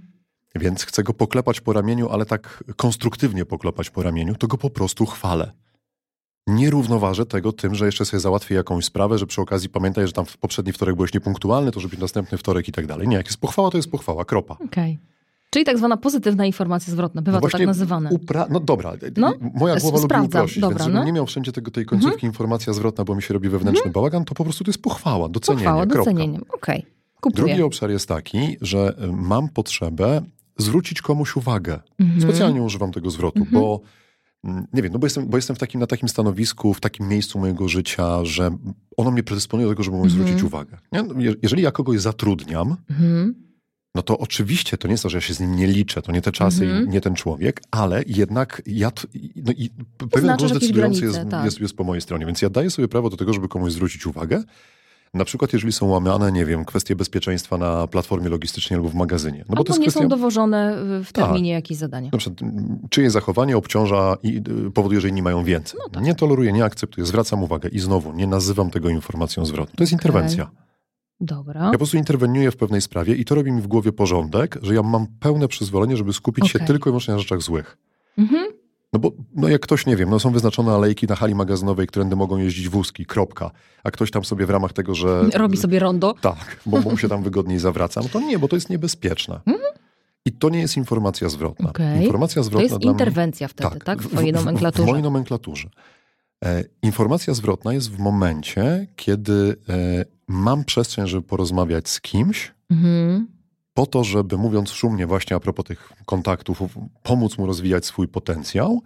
Więc 0.56 0.84
chcę 0.84 1.04
go 1.04 1.14
poklepać 1.14 1.62
po 1.62 1.74
ramieniu, 1.74 2.10
ale 2.10 2.26
tak 2.26 2.64
konstruktywnie 2.76 3.46
poklepać 3.46 3.90
po 3.90 4.04
ramieniu, 4.04 4.36
to 4.36 4.48
go 4.48 4.58
po 4.58 4.70
prostu 4.70 5.06
chwalę. 5.06 5.52
Nie 6.48 6.70
równoważę 6.70 7.26
tego 7.26 7.52
tym, 7.52 7.76
że 7.76 7.86
jeszcze 7.86 8.06
sobie 8.06 8.20
załatwię 8.20 8.56
jakąś 8.56 8.86
sprawę, 8.86 9.18
że 9.18 9.28
przy 9.28 9.42
okazji 9.42 9.70
pamiętaj, 9.70 10.08
że 10.08 10.14
tam 10.14 10.26
w 10.26 10.38
poprzedni 10.38 10.74
wtorek 10.74 10.96
byłeś 10.96 11.14
niepunktualny, 11.14 11.72
to 11.72 11.80
żeby 11.80 11.98
następny 11.98 12.38
wtorek 12.38 12.68
i 12.68 12.72
tak 12.72 12.88
dalej. 12.88 13.08
Nie, 13.08 13.18
jak 13.18 13.26
jest 13.26 13.40
pochwała, 13.40 13.72
to 13.72 13.78
jest 13.78 13.92
pochwała, 13.92 14.26
kropa. 14.26 14.54
Okay. 14.54 14.98
Czyli 15.50 15.66
tak 15.66 15.78
zwana 15.78 15.98
pozytywna 15.98 16.46
informacja 16.46 16.94
zwrotna, 16.94 17.22
bywa 17.22 17.38
no 17.38 17.42
to 17.42 17.58
tak 17.58 17.68
nazywane. 17.68 18.10
Upra- 18.10 18.48
no 18.50 18.60
dobra, 18.60 18.94
no, 19.18 19.34
moja 19.54 19.76
głowa 19.80 20.00
lubi 20.00 20.26
uprościć, 20.26 20.60
dobra, 20.60 20.86
więc 20.86 20.94
no. 20.94 21.04
nie 21.04 21.14
miał 21.14 21.26
wszędzie 21.26 21.52
tego, 21.52 21.72
tej 21.72 21.86
końcówki 21.86 22.16
mhm. 22.16 22.32
informacja 22.32 22.74
zwrotna, 22.74 23.04
bo 23.04 23.16
mi 23.16 23.22
się 23.22 23.34
robi 23.34 23.50
wewnętrzny 23.50 23.80
mhm. 23.80 23.94
bałagan, 23.94 24.26
to 24.26 24.36
po 24.36 24.44
prostu 24.44 24.64
to 24.64 24.70
jest 24.70 24.82
pochwała, 24.82 25.30
docenienie, 25.30 25.64
Pochwała, 25.64 25.86
docenieniem, 25.86 26.42
okej. 26.54 26.86
Okay. 27.22 27.34
Drugi 27.34 27.62
obszar 27.62 27.90
jest 27.90 28.08
taki, 28.08 28.58
że 28.62 28.96
y, 29.04 29.08
mam 29.12 29.50
potrzebę 29.50 30.22
zwrócić 30.58 31.02
komuś 31.02 31.36
uwagę. 31.36 31.80
Mhm. 32.00 32.22
Specjalnie 32.22 32.62
używam 32.62 32.92
tego 32.92 33.10
zwrotu, 33.10 33.40
mhm. 33.40 33.62
bo 33.62 33.82
nie 34.74 34.82
wiem, 34.82 34.94
no 34.94 35.00
bo 35.00 35.06
jestem, 35.06 35.28
bo 35.28 35.38
jestem 35.38 35.56
w 35.56 35.60
takim, 35.60 35.80
na 35.80 35.88
takim 35.88 36.10
stanowisku, 36.10 36.74
w 36.74 36.80
takim 36.80 37.08
miejscu 37.08 37.40
mojego 37.40 37.68
życia, 37.68 38.26
że 38.26 38.58
ono 38.98 39.12
mnie 39.12 39.24
predysponuje 39.24 39.68
do 39.68 39.74
tego, 39.74 39.84
żeby 39.84 39.98
mu 39.98 40.10
zwrócić 40.10 40.44
uwagę. 40.44 40.78
Nie? 40.92 41.04
No, 41.04 41.14
jeżeli 41.42 41.64
ja 41.64 41.72
kogoś 41.72 42.00
zatrudniam, 42.00 42.76
no 43.98 44.04
to 44.04 44.18
oczywiście 44.18 44.78
to 44.78 44.88
nie 44.88 44.94
jest 44.94 45.04
to, 45.04 45.10
że 45.10 45.18
ja 45.18 45.22
się 45.22 45.34
z 45.34 45.40
nim 45.40 45.56
nie 45.56 45.68
liczę, 45.68 46.02
to 46.02 46.12
nie 46.12 46.22
te 46.22 46.32
czasy 46.32 46.64
Mhm. 46.66 46.86
i 46.86 46.90
nie 46.90 47.02
ten 47.02 47.16
człowiek, 47.16 47.62
ale 47.72 48.04
jednak 48.08 48.62
ja, 48.66 48.92
no 49.36 49.52
i 49.52 49.70
pewien 50.12 50.30
jakieś 50.30 50.52
decydujący 50.52 50.74
granice, 51.02 51.06
jest, 51.20 51.32
tak. 51.32 51.46
jest, 51.46 51.60
jest 51.62 51.76
po 51.76 51.84
mojej 51.84 52.02
stronie, 52.02 52.26
więc 52.26 52.42
ja 52.42 52.50
daję 52.50 52.70
sobie 52.70 52.88
prawo 52.88 53.10
do 53.10 53.18
tego, 53.18 53.34
żeby 53.34 53.48
komuś 53.48 53.72
zwrócić 53.72 54.06
uwagę. 54.06 54.44
Na 55.14 55.26
przykład, 55.26 55.54
jeżeli 55.54 55.74
są 55.74 55.86
łamane, 55.86 56.32
nie 56.32 56.46
wiem, 56.46 56.66
kwestie 56.66 56.96
bezpieczeństwa 56.96 57.58
na 57.58 57.88
platformie 57.88 58.30
logistycznej 58.30 58.78
albo 58.78 58.90
w 58.90 58.96
magazynie. 58.96 59.46
No 59.50 59.56
bo 59.56 59.64
to 59.64 59.72
jest 59.74 59.80
nie 59.80 59.86
kwestia, 59.86 60.00
są 60.02 60.08
dowożone 60.08 60.76
w- 61.02 61.06
w 61.08 61.12
Tak. 61.14 61.26
terminie 61.26 61.52
jakieś 61.52 61.78
zadania. 61.78 62.10
na 62.14 62.18
przykład, 62.18 62.42
m, 62.42 62.80
czyje 62.90 63.10
zachowanie 63.12 63.58
obciąża 63.58 64.18
i 64.24 64.42
y, 64.68 64.72
powoduje, 64.72 65.02
że 65.02 65.10
inni 65.10 65.22
mają 65.22 65.44
więcej. 65.44 65.80
No 65.84 65.90
tak. 65.90 66.04
Nie 66.04 66.16
toleruję, 66.16 66.54
nie 66.54 66.64
akceptuję, 66.66 67.08
zwracam 67.08 67.44
uwagę 67.44 67.70
i 67.70 67.80
znowu 67.80 68.14
nie 68.14 68.28
nazywam 68.28 68.72
tego 68.72 68.90
informacją 68.90 69.46
zwrotną. 69.46 69.76
To 69.78 69.84
jest 69.84 69.94
interwencja. 69.94 70.50
Dobra. 71.22 71.66
Ja 71.66 71.72
po 71.72 71.78
prostu 71.78 71.98
interweniuję 71.98 72.52
w 72.52 72.58
pewnej 72.58 72.82
sprawie 72.82 73.16
i 73.16 73.26
to 73.26 73.36
robi 73.36 73.52
mi 73.52 73.62
w 73.62 73.68
głowie 73.68 73.92
porządek, 73.92 74.58
że 74.62 74.76
ja 74.76 74.84
mam 74.84 75.08
pełne 75.20 75.48
przyzwolenie, 75.48 75.98
żeby 75.98 76.14
skupić 76.14 76.48
się 76.48 76.58
Okej. 76.58 76.68
tylko 76.68 76.90
i 76.90 76.92
wyłącznie 76.92 77.14
na 77.14 77.20
rzeczach 77.20 77.42
złych. 77.42 77.78
Mhm. 78.18 78.48
No 78.94 79.00
bo 79.00 79.12
no 79.36 79.48
jak 79.50 79.62
ktoś, 79.62 79.86
nie 79.86 79.96
wiem, 79.96 80.10
no 80.10 80.20
są 80.20 80.32
wyznaczone 80.32 80.72
alejki 80.72 81.08
na 81.08 81.16
hali 81.16 81.36
magazynowej, 81.36 81.88
którędy 81.88 82.16
mogą 82.16 82.38
jeździć 82.38 82.70
wózki, 82.70 83.06
kropka. 83.06 83.52
A 83.84 83.92
ktoś 83.92 84.12
tam 84.12 84.26
sobie 84.26 84.46
w 84.46 84.50
ramach 84.50 84.74
tego, 84.74 84.96
że... 84.96 85.24
Robi 85.34 85.58
sobie 85.58 85.80
rondo. 85.80 86.16
Tak, 86.22 86.60
bo 86.66 86.80
mu 86.82 86.98
się 86.98 87.10
tam 87.10 87.24
wygodniej 87.24 87.60
zawraca. 87.60 88.02
No 88.04 88.10
to 88.10 88.20
nie, 88.20 88.40
bo 88.40 88.48
to 88.48 88.56
jest 88.56 88.70
niebezpieczne. 88.70 89.40
I 90.26 90.32
to 90.32 90.50
nie 90.50 90.60
jest 90.60 90.78
informacja 90.78 91.30
zwrotna. 91.30 91.70
Mhm. 91.70 91.90
Okej. 91.90 92.06
Informacja 92.06 92.40
To 92.40 92.44
zwrotna 92.44 92.64
jest 92.64 92.76
dla 92.76 92.80
mnie... 92.80 92.92
interwencja 92.92 93.48
wtedy, 93.48 93.80
tak? 93.80 94.02
W 94.02 94.08
twojej 94.12 94.32
W, 94.32 94.36
nomenklaturze. 94.36 94.84
w 94.84 94.88
mojej 94.88 95.04
nomenklaturze. 95.04 95.70
E, 96.46 96.64
informacja 96.84 97.34
zwrotna 97.34 97.74
jest 97.74 97.92
w 97.92 98.00
momencie, 98.00 98.88
kiedy 98.96 99.56
e, 99.70 100.06
mam 100.28 100.64
przestrzeń, 100.66 101.08
żeby 101.08 101.22
porozmawiać 101.28 101.90
z 101.90 102.02
kimś, 102.02 102.54
Mhm. 102.70 103.28
po 103.74 103.86
to, 103.86 104.04
żeby 104.04 104.38
mówiąc 104.38 104.72
szumnie 104.72 105.08
właśnie 105.08 105.36
a 105.36 105.40
propos 105.40 105.66
tych 105.66 105.92
kontaktów, 106.06 106.60
pomóc 107.04 107.38
mu 107.38 107.46
rozwijać 107.46 107.86
swój 107.86 108.08
potencjał. 108.08 108.82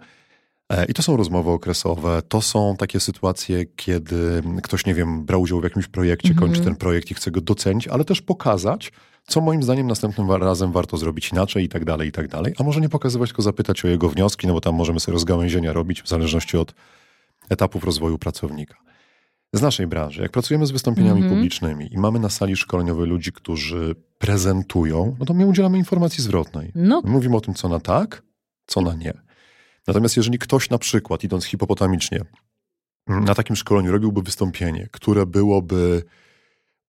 E, 0.72 0.84
I 0.84 0.94
to 0.94 1.02
są 1.02 1.16
rozmowy 1.16 1.50
okresowe, 1.50 2.22
to 2.28 2.42
są 2.42 2.76
takie 2.78 3.00
sytuacje, 3.00 3.64
kiedy 3.76 4.42
ktoś, 4.62 4.86
nie 4.86 4.94
wiem, 4.94 5.24
brał 5.24 5.40
udział 5.40 5.60
w 5.60 5.64
jakimś 5.64 5.88
projekcie, 5.88 6.28
Mhm. 6.28 6.46
kończy 6.48 6.64
ten 6.64 6.76
projekt 6.76 7.10
i 7.10 7.14
chce 7.14 7.30
go 7.30 7.40
docenić, 7.40 7.88
ale 7.88 8.04
też 8.04 8.22
pokazać, 8.22 8.92
co 9.26 9.40
moim 9.40 9.62
zdaniem 9.62 9.86
następnym 9.86 10.30
razem 10.30 10.72
warto 10.72 10.96
zrobić 10.96 11.32
inaczej 11.32 11.64
i 11.64 11.68
tak 11.68 11.84
dalej, 11.84 12.08
i 12.08 12.12
tak 12.12 12.28
dalej. 12.28 12.54
A 12.58 12.62
może 12.62 12.80
nie 12.80 12.88
pokazywać, 12.88 13.30
tylko 13.30 13.42
zapytać 13.42 13.84
o 13.84 13.88
jego 13.88 14.08
wnioski, 14.08 14.46
no 14.46 14.52
bo 14.52 14.60
tam 14.60 14.74
możemy 14.74 15.00
sobie 15.00 15.12
rozgałęzienia 15.12 15.72
robić 15.72 16.02
w 16.02 16.08
zależności 16.08 16.56
od 16.56 16.74
etapów 17.50 17.84
rozwoju 17.84 18.18
pracownika. 18.18 18.74
Z 19.54 19.62
naszej 19.62 19.86
branży, 19.86 20.22
jak 20.22 20.30
pracujemy 20.32 20.66
z 20.66 20.70
wystąpieniami 20.70 21.20
Mhm. 21.20 21.34
publicznymi 21.34 21.94
i 21.94 21.98
mamy 21.98 22.18
na 22.18 22.28
sali 22.28 22.56
szkoleniowej 22.56 23.06
ludzi, 23.06 23.32
którzy 23.32 23.94
prezentują, 24.18 25.16
no 25.18 25.24
to 25.26 25.34
my 25.34 25.46
udzielamy 25.46 25.78
informacji 25.78 26.24
zwrotnej. 26.24 26.72
No, 26.74 27.02
My 27.04 27.10
mówimy 27.10 27.36
o 27.36 27.40
tym, 27.40 27.54
co 27.54 27.68
na 27.68 27.80
tak, 27.80 28.22
co 28.66 28.80
na 28.80 28.94
nie. 28.94 29.12
Natomiast 29.86 30.16
jeżeli 30.16 30.38
ktoś 30.38 30.70
na 30.70 30.78
przykład, 30.78 31.24
idąc 31.24 31.44
hipopotamicznie, 31.44 32.20
mm, 33.08 33.24
na 33.24 33.34
takim 33.34 33.56
szkoleniu 33.56 33.92
robiłby 33.92 34.22
wystąpienie, 34.22 34.88
które 34.92 35.26
byłoby 35.26 36.02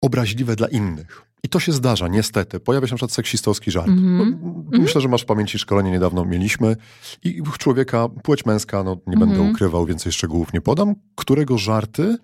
obraźliwe 0.01 0.55
dla 0.55 0.67
innych, 0.67 1.21
i 1.43 1.49
to 1.49 1.59
się 1.59 1.71
zdarza, 1.71 2.07
niestety. 2.07 2.59
Pojawia 2.59 2.87
się 2.87 2.93
na 2.93 2.97
przykład 2.97 3.11
seksistowski 3.11 3.71
żart. 3.71 3.87
Mhm. 3.87 4.39
No, 4.71 4.79
Myślę, 4.79 5.01
że 5.01 5.07
masz 5.07 5.21
w 5.21 5.25
pamięci 5.25 5.59
szkolenie 5.59 5.91
niedawno 5.91 6.25
mieliśmy 6.25 6.75
i 7.23 7.41
człowieka, 7.57 8.09
płeć 8.23 8.45
męska, 8.45 8.83
no 8.83 8.97
nie 9.07 9.17
będę 9.17 9.35
Mhm. 9.35 9.51
ukrywał, 9.51 9.85
więcej 9.85 10.11
szczegółów 10.11 10.53
nie 10.53 10.61
podam, 10.61 10.95
którego 11.15 11.57
żarty 11.57 12.17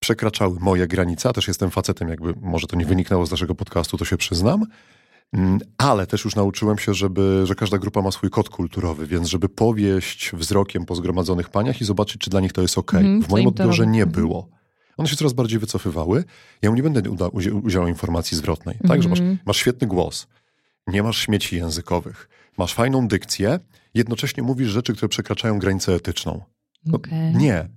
przekraczały 0.00 0.56
moje 0.60 0.86
granice, 0.86 1.28
a 1.28 1.32
też 1.32 1.48
jestem 1.48 1.70
facetem, 1.70 2.08
jakby 2.08 2.34
może 2.40 2.66
to 2.66 2.76
nie 2.76 2.84
wyniknęło 2.86 3.26
z 3.26 3.30
naszego 3.30 3.54
podcastu, 3.54 3.96
to 3.98 4.04
się 4.04 4.16
przyznam. 4.16 4.64
Mm, 5.32 5.58
Ale 5.78 6.06
też 6.06 6.24
już 6.24 6.36
nauczyłem 6.36 6.78
się, 6.78 6.94
żeby, 6.94 7.42
że 7.44 7.54
każda 7.54 7.78
grupa 7.78 8.02
ma 8.02 8.10
swój 8.10 8.30
kod 8.30 8.48
kulturowy, 8.48 9.06
więc 9.06 9.28
żeby 9.28 9.48
powieść 9.48 10.30
wzrokiem 10.34 10.84
po 10.86 10.94
zgromadzonych 10.94 11.48
paniach 11.48 11.80
i 11.80 11.84
zobaczyć, 11.84 12.20
czy 12.20 12.30
dla 12.30 12.40
nich 12.40 12.52
to 12.52 12.62
jest 12.62 12.78
ok. 12.78 12.94
Mhm, 12.94 13.22
w 13.22 13.28
moim 13.28 13.46
odbiorze 13.46 13.86
nie 13.86 14.02
Mhm. 14.02 14.10
było. 14.22 14.48
One 14.96 15.08
się 15.08 15.16
coraz 15.16 15.32
bardziej 15.32 15.58
wycofywały. 15.58 16.24
Ja 16.62 16.70
mu 16.70 16.76
nie 16.76 16.82
będę 16.82 17.10
udzielał 17.62 17.88
informacji 17.88 18.36
zwrotnej. 18.36 18.78
Tak, 18.88 19.02
że 19.02 19.08
masz, 19.08 19.18
Mhm. 19.20 19.38
masz 19.46 19.56
świetny 19.56 19.86
głos, 19.86 20.26
nie 20.86 21.02
masz 21.02 21.18
śmieci 21.18 21.56
językowych, 21.56 22.28
masz 22.58 22.74
fajną 22.74 23.08
dykcję, 23.08 23.60
jednocześnie 23.94 24.42
mówisz 24.42 24.68
rzeczy, 24.68 24.92
które 24.92 25.08
przekraczają 25.08 25.58
granicę 25.58 25.94
etyczną. 25.94 26.40
No, 26.84 26.96
okej. 26.96 27.34
Nie. 27.36 27.68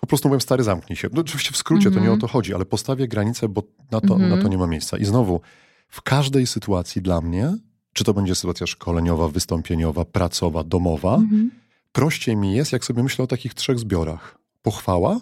Po 0.00 0.06
prostu 0.06 0.28
mówię, 0.28 0.40
stary, 0.40 0.62
zamknij 0.62 0.96
się. 0.96 1.08
No, 1.12 1.20
oczywiście 1.20 1.52
w 1.52 1.56
skrócie 1.56 1.84
to 1.90 1.94
nie 1.94 2.00
o 2.10 2.14
Mhm. 2.14 2.20
to 2.20 2.28
chodzi, 2.28 2.54
ale 2.54 2.64
postawię 2.64 3.08
granicę, 3.08 3.48
bo 3.48 3.62
na 3.90 4.00
to, 4.00 4.14
Mhm. 4.14 4.30
na 4.36 4.42
to 4.42 4.48
nie 4.48 4.58
ma 4.58 4.66
miejsca. 4.66 4.96
I 4.96 5.04
znowu, 5.04 5.40
w 5.88 6.02
każdej 6.02 6.46
sytuacji 6.46 7.02
dla 7.02 7.20
mnie, 7.20 7.56
czy 7.92 8.04
to 8.04 8.14
będzie 8.14 8.34
sytuacja 8.34 8.66
szkoleniowa, 8.66 9.28
wystąpieniowa, 9.28 10.04
pracowa, 10.04 10.64
domowa, 10.64 11.14
Mhm. 11.14 11.50
prościej 11.92 12.36
mi 12.36 12.54
jest, 12.54 12.72
jak 12.72 12.84
sobie 12.84 13.02
myślę 13.02 13.24
o 13.24 13.26
takich 13.26 13.54
trzech 13.54 13.78
zbiorach. 13.78 14.38
Pochwała, 14.62 15.20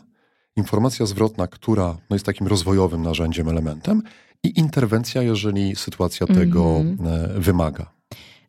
informacja 0.65 1.07
zwrotna, 1.07 1.47
która 1.47 1.97
no, 2.11 2.17
jest 2.17 2.27
takim 2.27 2.47
rozwojowym 2.47 3.03
narzędziem, 3.03 3.49
elementem 3.49 4.03
i 4.43 4.59
interwencja, 4.61 5.23
jeżeli 5.23 5.77
sytuacja 5.77 6.27
tego 6.27 6.77
Mhm. 6.77 7.09
e, 7.37 7.41
wymaga. 7.41 7.91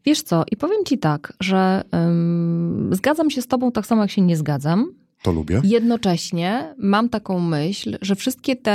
Wiesz 0.05 0.21
co, 0.21 0.43
i 0.51 0.57
powiem 0.57 0.85
ci 0.85 0.97
tak, 0.97 1.33
że 1.39 1.83
ym, 1.95 2.89
zgadzam 2.91 3.29
się 3.29 3.41
z 3.41 3.47
tobą 3.47 3.71
tak 3.71 3.85
samo, 3.85 4.01
jak 4.01 4.11
się 4.11 4.21
nie 4.21 4.37
zgadzam. 4.37 4.91
To 5.25 5.31
lubię. 5.31 5.61
Jednocześnie 5.63 6.75
mam 6.77 7.09
taką 7.09 7.39
myśl, 7.39 7.97
że 8.01 8.15
wszystkie 8.15 8.55
te 8.55 8.71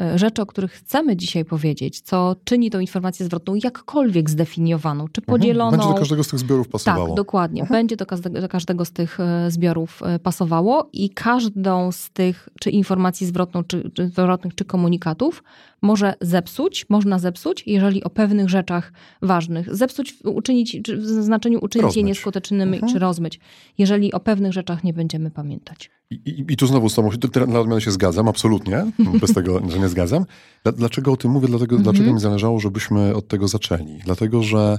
e, 0.00 0.18
rzeczy, 0.18 0.42
o 0.42 0.46
których 0.46 0.72
chcemy 0.72 1.16
dzisiaj 1.16 1.44
powiedzieć, 1.44 2.00
co 2.00 2.36
czyni 2.44 2.70
tą 2.70 2.80
informację 2.80 3.26
zwrotną 3.26 3.54
jakkolwiek 3.64 4.30
zdefiniowaną, 4.30 5.08
czy 5.08 5.20
podzieloną. 5.20 5.70
Mhm. 5.70 5.80
Będzie 5.80 5.94
do 5.94 6.00
każdego 6.00 6.24
z 6.24 6.28
tych 6.28 6.38
zbiorów 6.38 6.68
pasowało. 6.68 7.06
Tak, 7.06 7.16
dokładnie. 7.16 7.62
Mhm. 7.62 7.80
Będzie 7.80 7.96
do 7.96 8.06
każdego, 8.06 8.40
do 8.40 8.48
każdego 8.48 8.84
z 8.84 8.92
tych 8.92 9.20
e, 9.20 9.50
zbiorów 9.50 10.02
e, 10.02 10.18
pasowało 10.18 10.88
i 10.92 11.10
każdą 11.10 11.92
z 11.92 12.10
tych, 12.10 12.48
czy 12.60 12.70
informacji 12.70 13.26
zwrotną, 13.26 13.64
czy, 13.64 13.90
czy 13.94 14.08
zwrotnych, 14.08 14.54
czy 14.54 14.64
komunikatów 14.64 15.42
może 15.82 16.14
zepsuć, 16.20 16.86
można 16.88 17.18
zepsuć, 17.18 17.62
jeżeli 17.66 18.04
o 18.04 18.10
pewnych 18.10 18.48
rzeczach 18.50 18.92
ważnych. 19.22 19.74
Zepsuć, 19.76 20.14
uczynić, 20.24 20.78
czy 20.84 20.96
w 20.96 21.04
znaczeniu 21.06 21.58
uczynić 21.62 21.96
je 21.96 22.02
nieskutecznymi, 22.02 22.74
Mhm. 22.74 22.92
czy 22.92 22.98
rozmyć, 22.98 23.40
jeżeli 23.78 24.12
o 24.12 24.20
pewnych 24.20 24.52
rzeczach 24.52 24.84
nie 24.84 24.92
będziemy 24.92 25.30
pamiętać. 25.30 25.90
I, 26.10 26.14
i, 26.14 26.52
I 26.52 26.56
tu 26.56 26.66
znowu 26.66 26.88
z 26.88 26.94
tobą 26.94 27.10
dla 27.46 27.60
odmiany 27.60 27.80
się 27.80 27.90
zgadzam, 27.90 28.28
absolutnie, 28.28 28.86
bez 29.20 29.34
tego, 29.34 29.70
że 29.70 29.78
nie 29.78 29.88
zgadzam. 29.88 30.24
Dla- 30.62 30.72
Dlaczego 30.72 31.12
o 31.12 31.16
tym 31.16 31.30
mówię? 31.30 31.48
Dlatego, 31.48 31.76
Mhm. 31.76 31.82
Dlaczego 31.94 32.14
mi 32.14 32.20
zależało, 32.20 32.60
żebyśmy 32.60 33.14
od 33.14 33.28
tego 33.28 33.48
zaczęli? 33.48 33.98
Dlatego, 34.04 34.42
że 34.42 34.78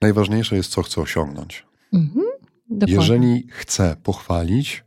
najważniejsze 0.00 0.56
jest, 0.56 0.70
co 0.70 0.82
chcę 0.82 1.00
osiągnąć. 1.00 1.66
Mhm. 1.92 2.24
Jeżeli 2.86 3.46
chcę 3.50 3.96
pochwalić, 4.02 4.84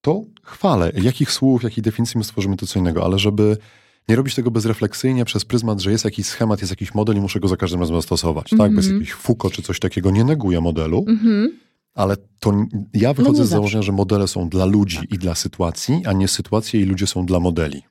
to 0.00 0.22
chwalę. 0.42 0.92
Jakich 1.02 1.30
słów, 1.32 1.62
jakiej 1.62 1.82
definicji 1.82 2.18
my 2.18 2.24
stworzymy, 2.24 2.56
to 2.56 2.66
co 2.66 2.78
innego, 2.78 3.04
ale 3.04 3.18
żeby 3.18 3.56
nie 4.10 4.16
robić 4.16 4.34
tego 4.34 4.50
bezrefleksyjnie 4.50 5.24
przez 5.24 5.44
pryzmat, 5.44 5.80
że 5.80 5.90
jest 5.90 6.04
jakiś 6.04 6.26
schemat, 6.26 6.60
jest 6.60 6.72
jakiś 6.72 6.94
model 6.94 7.16
i 7.16 7.20
muszę 7.20 7.40
go 7.40 7.48
za 7.48 7.56
każdym 7.56 7.80
razem 7.80 7.96
zastosować. 7.96 8.50
Tak? 8.58 8.74
Bez 8.74 8.84
Mhm. 8.84 8.94
jakiejś 8.94 9.12
fuko 9.12 9.50
czy 9.50 9.62
coś 9.62 9.80
takiego. 9.80 10.10
Nie 10.10 10.24
neguję 10.24 10.60
modelu, 10.60 11.04
Mhm. 11.08 11.58
ale 11.94 12.16
to 12.40 12.52
ja 12.94 13.14
wychodzę 13.14 13.38
nie 13.40 13.46
z 13.46 13.48
założenia, 13.50 13.82
że 13.82 13.92
modele 13.92 14.28
są 14.28 14.48
dla 14.48 14.64
ludzi 14.64 14.98
i 15.10 15.18
dla 15.18 15.34
sytuacji, 15.34 16.02
a 16.06 16.12
nie 16.12 16.28
sytuacje 16.28 16.80
i 16.80 16.84
ludzie 16.84 17.06
są 17.06 17.26
dla 17.26 17.40
modeli. 17.40 17.82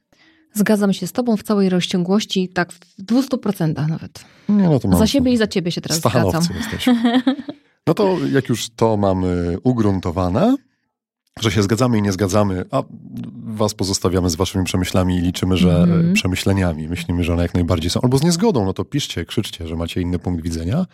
Zgadzam 0.54 0.94
się 0.94 1.08
z 1.08 1.12
tobą 1.12 1.38
w 1.38 1.44
całej 1.44 1.70
rozciągłości, 1.70 2.50
tak 2.50 2.72
w 2.74 2.80
200% 3.04 3.88
nawet. 3.90 4.26
Nie, 4.50 4.64
no 4.70 4.80
to 4.80 4.88
mam 4.88 5.00
Za 5.00 5.08
siebie 5.08 5.34
i 5.34 5.38
za 5.38 5.48
ciebie 5.48 5.72
się 5.72 5.82
teraz 5.82 5.98
zgadzam. 5.98 6.44
Jesteśmy. 6.58 7.22
No 7.88 7.94
to 7.94 8.18
jak 8.34 8.50
już 8.50 8.70
to 8.70 8.98
mamy 8.98 9.58
ugruntowane, 9.64 10.56
że 11.40 11.52
się 11.52 11.64
zgadzamy 11.64 11.98
i 11.98 12.02
nie 12.02 12.12
zgadzamy, 12.12 12.66
a 12.72 12.84
was 13.46 13.74
pozostawiamy 13.74 14.30
z 14.30 14.36
waszymi 14.36 14.66
przemyślami 14.66 15.18
i 15.18 15.22
liczymy, 15.22 15.58
że 15.58 15.78
Mhm. 15.78 16.14
przemyśleniami, 16.14 16.88
myślimy, 16.88 17.24
że 17.24 17.34
one 17.34 17.42
jak 17.42 17.54
najbardziej 17.54 17.90
są. 17.90 18.02
Albo 18.02 18.18
z 18.18 18.24
niezgodą, 18.24 18.66
no 18.66 18.74
to 18.74 18.86
piszcie, 18.86 19.26
krzyczcie, 19.26 19.68
że 19.68 19.76
macie 19.76 20.02
inny 20.02 20.20
punkt 20.20 20.44
widzenia. 20.44 20.86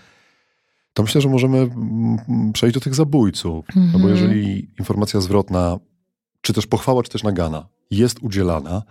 To 0.94 1.04
myślę, 1.04 1.22
że 1.22 1.30
możemy 1.30 1.58
mm, 1.58 2.54
przejść 2.54 2.74
do 2.74 2.80
tych 2.80 2.96
zabójców. 2.96 3.66
No 3.76 3.82
bo 3.82 3.88
Mhm. 3.98 4.10
jeżeli 4.16 4.68
informacja 4.80 5.22
zwrotna, 5.22 5.78
czy 6.42 6.54
też 6.54 6.68
pochwała, 6.68 7.04
czy 7.04 7.10
też 7.10 7.24
nagana 7.24 7.68
jest 7.92 8.20
udzielana, 8.22 8.84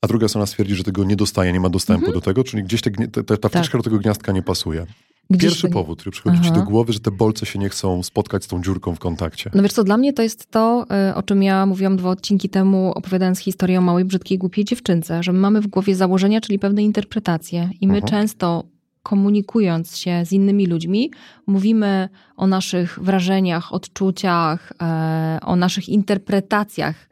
a 0.00 0.06
druga 0.06 0.28
strona 0.28 0.46
stwierdzi, 0.46 0.74
że 0.74 0.84
tego 0.84 1.04
nie 1.04 1.16
dostaje, 1.16 1.52
nie 1.52 1.60
ma 1.60 1.68
dostępu 1.68 2.06
Mhm. 2.06 2.14
do 2.14 2.20
tego, 2.20 2.44
czyli 2.44 2.64
gdzieś 2.64 2.80
te, 2.80 2.90
te, 3.24 3.38
ta 3.38 3.48
wtyczka 3.48 3.78
do 3.78 3.84
tego 3.84 3.98
gniazdka 3.98 4.32
nie 4.32 4.42
pasuje. 4.42 4.86
Gdzieś 5.30 5.50
Pierwszy 5.50 5.68
to- 5.68 5.72
powód, 5.72 5.98
który 5.98 6.10
przychodzi 6.12 6.40
ci 6.40 6.48
Aha. 6.50 6.54
do 6.60 6.62
głowy, 6.62 6.92
że 6.92 7.00
te 7.00 7.10
bolce 7.10 7.46
się 7.46 7.58
nie 7.58 7.68
chcą 7.68 8.02
spotkać 8.02 8.44
z 8.44 8.46
tą 8.46 8.62
dziurką 8.62 8.94
w 8.94 8.98
kontakcie. 8.98 9.50
No 9.54 9.62
wiesz 9.62 9.72
co, 9.72 9.84
dla 9.84 9.96
mnie 9.96 10.12
to 10.12 10.22
jest 10.22 10.50
to, 10.50 10.86
y, 11.10 11.14
o 11.14 11.22
czym 11.22 11.42
ja 11.42 11.66
mówiłam 11.66 11.96
dwa 11.96 12.10
odcinki 12.10 12.48
temu, 12.48 12.92
opowiadając 12.94 13.38
historię 13.38 13.78
o 13.78 13.82
małej, 13.82 14.04
brzydkiej, 14.04 14.38
głupiej 14.38 14.64
dziewczynce, 14.64 15.22
że 15.22 15.32
my 15.32 15.38
mamy 15.38 15.60
w 15.60 15.66
głowie 15.66 15.94
założenia, 15.96 16.40
czyli 16.40 16.58
pewne 16.58 16.82
interpretacje 16.82 17.70
i 17.80 17.88
my 17.88 17.94
Mhm. 17.94 18.10
często 18.10 18.64
komunikując 19.02 19.96
się 19.96 20.22
z 20.26 20.32
innymi 20.32 20.66
ludźmi, 20.66 21.10
mówimy 21.46 22.08
o 22.36 22.46
naszych 22.46 22.98
wrażeniach, 23.02 23.72
odczuciach, 23.72 24.72
e, 24.82 25.38
o 25.42 25.56
naszych 25.56 25.88
interpretacjach 25.88 27.08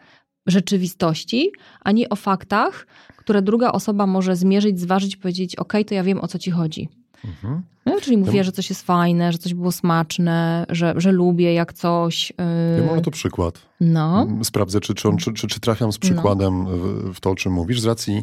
rzeczywistości, 0.46 1.52
a 1.80 1.92
nie 1.92 2.08
o 2.08 2.16
faktach, 2.16 2.86
które 3.16 3.42
druga 3.42 3.72
osoba 3.72 4.06
może 4.06 4.36
zmierzyć, 4.36 4.80
zważyć, 4.80 5.16
powiedzieć, 5.16 5.56
ok, 5.56 5.72
to 5.86 5.94
ja 5.94 6.02
wiem 6.04 6.20
o 6.20 6.28
co 6.28 6.38
ci 6.38 6.50
chodzi. 6.50 6.88
Mhm. 7.24 7.62
No, 7.86 8.00
czyli 8.00 8.16
mówię, 8.16 8.44
że 8.44 8.52
coś 8.52 8.70
jest 8.70 8.82
fajne, 8.82 9.32
że 9.32 9.38
coś 9.38 9.54
było 9.54 9.72
smaczne, 9.72 10.66
że, 10.68 10.94
że 10.96 11.12
lubię 11.12 11.54
jak 11.54 11.72
coś. 11.72 12.32
Ja 12.38 12.44
mam 12.78 12.88
Yy, 12.88 12.96
na 12.96 13.02
to 13.02 13.10
przykład. 13.10 13.62
no. 13.80 14.26
Sprawdzę, 14.42 14.80
czy, 14.80 14.94
czy, 14.94 15.08
czy, 15.18 15.32
czy, 15.32 15.46
czy 15.46 15.60
trafiam 15.60 15.92
z 15.92 15.98
przykładem 15.98 16.66
w, 16.66 17.14
w 17.14 17.20
to, 17.20 17.30
o 17.30 17.34
czym 17.34 17.52
mówisz. 17.52 17.80
Z 17.80 17.84
racji 17.84 18.22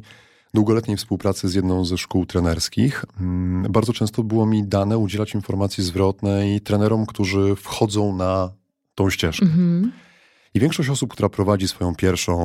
długoletniej 0.54 0.98
współpracy 0.98 1.50
z 1.50 1.54
jedną 1.54 1.86
ze 1.86 1.98
szkół 1.98 2.26
trenerskich, 2.26 3.06
mm, 3.20 3.72
bardzo 3.72 3.94
często 3.94 4.24
było 4.24 4.46
mi 4.46 4.64
dane 4.64 4.98
udzielać 4.98 5.34
informacji 5.34 5.84
zwrotnej 5.84 6.62
trenerom, 6.62 7.06
którzy 7.06 7.56
wchodzą 7.56 8.16
na 8.16 8.50
tą 8.96 9.10
ścieżkę. 9.10 9.46
Mhm. 9.46 9.92
I 10.54 10.60
większość 10.60 10.90
osób, 10.90 11.14
która 11.14 11.30
prowadzi 11.30 11.68
swoją 11.68 11.96
pierwszą, 11.96 12.36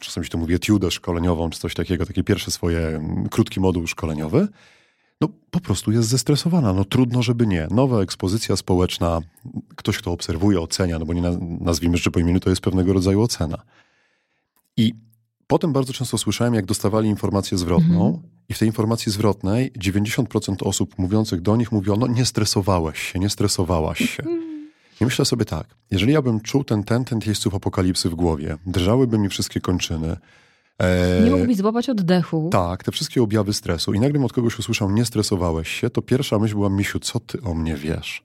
czasem 0.00 0.24
się 0.24 0.30
to 0.30 0.38
mówi, 0.38 0.54
etiudę 0.54 0.90
szkoleniową, 0.90 1.50
czy 1.50 1.60
coś 1.60 1.74
takiego, 1.74 2.06
takie 2.06 2.24
pierwsze 2.24 2.50
swoje 2.50 2.78
mm, 2.78 3.28
krótki 3.28 3.60
moduł 3.60 3.86
szkoleniowy, 3.86 4.48
no 5.20 5.28
po 5.50 5.60
prostu 5.60 5.92
jest 5.92 6.08
zestresowana. 6.08 6.72
No 6.72 6.84
trudno, 6.84 7.22
żeby 7.22 7.46
nie. 7.46 7.68
Nowa 7.70 8.00
ekspozycja 8.00 8.56
społeczna, 8.56 9.20
ktoś, 9.76 9.98
kto 9.98 10.12
obserwuje, 10.12 10.60
ocenia, 10.60 10.98
no 10.98 11.06
bo 11.06 11.12
nie 11.14 11.22
na- 11.22 11.38
nazwijmy 11.60 11.96
rzeczy 11.96 12.10
po 12.10 12.20
imieniu, 12.20 12.40
to 12.40 12.50
jest 12.50 12.62
pewnego 12.62 12.92
rodzaju 12.92 13.22
ocena. 13.22 13.62
I 14.76 14.94
potem 15.46 15.72
bardzo 15.72 15.92
często 15.92 16.18
słyszałem, 16.18 16.54
jak 16.54 16.66
dostawali 16.66 17.08
informację 17.08 17.58
zwrotną 17.58 18.06
Mhm. 18.06 18.22
i 18.48 18.54
w 18.54 18.58
tej 18.58 18.68
informacji 18.68 19.12
zwrotnej 19.12 19.72
90% 19.78 20.62
osób 20.62 20.98
mówiących 20.98 21.40
do 21.40 21.56
nich 21.56 21.72
mówiono, 21.72 22.06
nie 22.06 22.24
stresowałeś 22.24 22.98
się, 22.98 23.18
nie 23.18 23.30
stresowałaś 23.30 23.98
się. 23.98 24.22
I 25.00 25.04
myślę 25.04 25.24
sobie 25.24 25.44
tak, 25.44 25.66
jeżeli 25.90 26.12
ja 26.12 26.22
bym 26.22 26.40
czuł 26.40 26.64
ten 26.64 26.84
ten, 26.84 27.04
ten 27.04 27.20
jeźdźców 27.26 27.54
apokalipsy 27.54 28.10
w 28.10 28.14
głowie, 28.14 28.56
drżałyby 28.66 29.18
mi 29.18 29.28
wszystkie 29.28 29.60
kończyny. 29.60 30.16
Nie 31.24 31.30
mógłbyś 31.30 31.56
złapać 31.56 31.88
oddechu. 31.90 32.48
tak, 32.52 32.84
te 32.84 32.92
wszystkie 32.92 33.22
objawy 33.22 33.52
stresu. 33.52 33.94
I 33.94 34.00
nagle 34.00 34.24
od 34.24 34.32
kogoś 34.32 34.58
usłyszał, 34.58 34.90
nie 34.90 35.04
stresowałeś 35.04 35.68
się, 35.68 35.90
to 35.90 36.02
pierwsza 36.02 36.38
myśl 36.38 36.54
była, 36.54 36.70
Misiu, 36.70 37.00
co 37.00 37.20
ty 37.20 37.40
o 37.42 37.54
mnie 37.54 37.76
wiesz? 37.76 38.22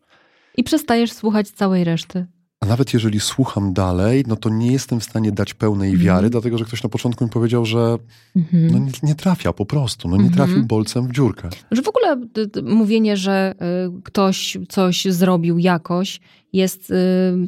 I 0.57 0.63
przestajesz 0.63 1.11
słuchać 1.13 1.49
całej 1.49 1.83
reszty. 1.83 2.25
A 2.61 2.65
nawet 2.65 2.93
jeżeli 2.93 3.19
słucham 3.19 3.73
dalej, 3.73 4.23
no 4.27 4.35
to 4.35 4.49
nie 4.49 4.71
jestem 4.71 4.99
w 4.99 5.03
stanie 5.03 5.31
dać 5.31 5.53
pełnej 5.53 5.89
Mhm. 5.89 6.05
wiary, 6.07 6.29
dlatego 6.29 6.57
że 6.57 6.65
ktoś 6.65 6.83
na 6.83 6.89
początku 6.89 7.23
mi 7.23 7.29
powiedział, 7.29 7.65
że 7.65 7.97
Mhm. 8.35 8.67
no 8.71 8.79
nie, 8.79 8.91
nie 9.03 9.15
trafia 9.15 9.53
po 9.53 9.65
prostu, 9.65 10.07
no 10.09 10.17
nie 10.17 10.23
Mhm. 10.27 10.33
trafił 10.47 10.65
bolcem 10.65 11.07
w 11.07 11.11
dziurkę. 11.11 11.49
Że 11.71 11.81
w 11.81 11.87
ogóle 11.87 12.13
y, 12.37 12.59
y, 12.59 12.61
mówienie, 12.63 13.17
że 13.17 13.53
y, 13.97 14.01
ktoś 14.03 14.57
coś 14.69 15.05
zrobił 15.05 15.57
jakoś, 15.57 16.19
jest 16.53 16.93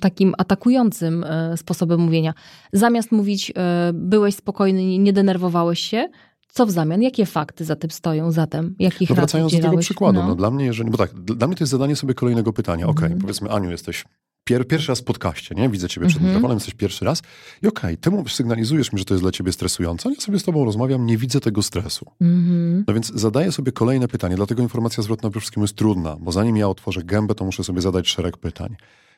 takim 0.02 0.34
atakującym 0.38 1.26
sposobem 1.56 2.00
mówienia. 2.00 2.34
Zamiast 2.74 3.12
mówić, 3.12 3.54
byłeś 3.94 4.36
spokojny, 4.36 4.98
nie- 5.00 5.14
denerwowałeś 5.14 5.80
się, 5.80 6.10
co 6.52 6.66
w 6.66 6.72
zamian? 6.72 7.02
Jakie 7.02 7.26
fakty 7.26 7.66
za 7.66 7.76
tym 7.76 7.90
stoją 7.92 8.32
zatem? 8.32 8.76
Jakich 8.80 9.10
No 9.10 9.16
wracając 9.16 9.54
do 9.54 9.60
tego 9.60 9.78
przykładu, 9.78 10.20
no. 10.20 10.28
No. 10.28 10.36
dla 10.36 10.52
mnie, 10.52 10.66
jeżeli, 10.66 10.90
bo 10.92 10.98
tak, 10.98 11.14
dla 11.14 11.48
mnie 11.48 11.56
to 11.56 11.64
jest 11.64 11.72
zadanie 11.72 11.96
sobie 11.96 12.14
kolejnego 12.14 12.54
pytania. 12.54 12.88
Okej, 12.88 13.04
Mhm. 13.06 13.22
powiedzmy, 13.22 13.50
Aniu, 13.52 13.72
jesteś 13.72 14.06
pier, 14.44 14.68
pierwszy 14.68 14.88
raz 14.92 15.00
w 15.00 15.04
podcaście, 15.04 15.56
nie? 15.56 15.70
Widzę 15.70 15.90
ciebie 15.90 16.08
przed 16.08 16.18
Mhm. 16.18 16.34
mikrofonem, 16.36 16.56
jesteś 16.56 16.74
pierwszy 16.74 17.06
raz 17.06 17.22
i 17.64 17.68
okej, 17.68 17.98
ty 17.98 18.12
mówisz, 18.12 18.34
sygnalizujesz 18.36 18.94
mi, 18.94 19.00
że 19.00 19.06
to 19.06 19.14
jest 19.14 19.24
dla 19.24 19.32
ciebie 19.32 19.52
stresujące, 19.52 20.10
ja 20.10 20.16
sobie 20.22 20.40
z 20.40 20.44
tobą 20.44 20.66
rozmawiam, 20.66 21.06
nie 21.06 21.18
widzę 21.18 21.40
tego 21.40 21.64
stresu. 21.64 22.06
Mhm. 22.22 22.84
No 22.88 22.94
więc 22.94 23.12
zadaję 23.16 23.52
sobie 23.52 23.72
kolejne 23.72 24.08
pytanie, 24.08 24.36
dlatego 24.36 24.64
informacja 24.64 25.04
zwrotna 25.04 25.30
przede 25.30 25.42
wszystkim 25.42 25.64
jest 25.64 25.76
trudna, 25.76 26.18
bo 26.20 26.32
zanim 26.32 26.58
ja 26.58 26.68
otworzę 26.70 27.04
gębę, 27.04 27.36
to 27.36 27.46
muszę 27.46 27.64
sobie 27.64 27.82
zadać 27.82 28.08
szereg 28.10 28.38
pytań. 28.38 28.76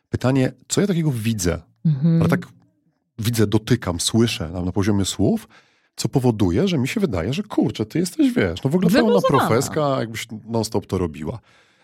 Pytanie, 0.09 0.51
co 0.67 0.81
ja 0.81 0.87
takiego 0.87 1.11
widzę, 1.11 1.61
Mhm. 1.85 2.19
ale 2.21 2.29
tak 2.29 2.47
widzę, 3.19 3.47
dotykam, 3.47 3.99
słyszę 3.99 4.49
na, 4.65 4.71
poziomie 4.71 5.05
słów, 5.05 5.47
co 5.95 6.09
powoduje, 6.09 6.67
że 6.67 6.77
mi 6.77 6.87
się 6.87 6.99
wydaje, 6.99 7.33
że 7.33 7.43
kurczę, 7.43 7.85
ty 7.85 7.99
jesteś, 7.99 8.31
wiesz, 8.33 8.63
no 8.63 8.69
w 8.69 8.75
ogóle 8.75 8.89
pełna 8.91 9.19
profeska, 9.27 9.99
jakbyś 9.99 10.27
non-stop 10.47 10.85
to 10.85 10.97
robiła. 10.97 11.39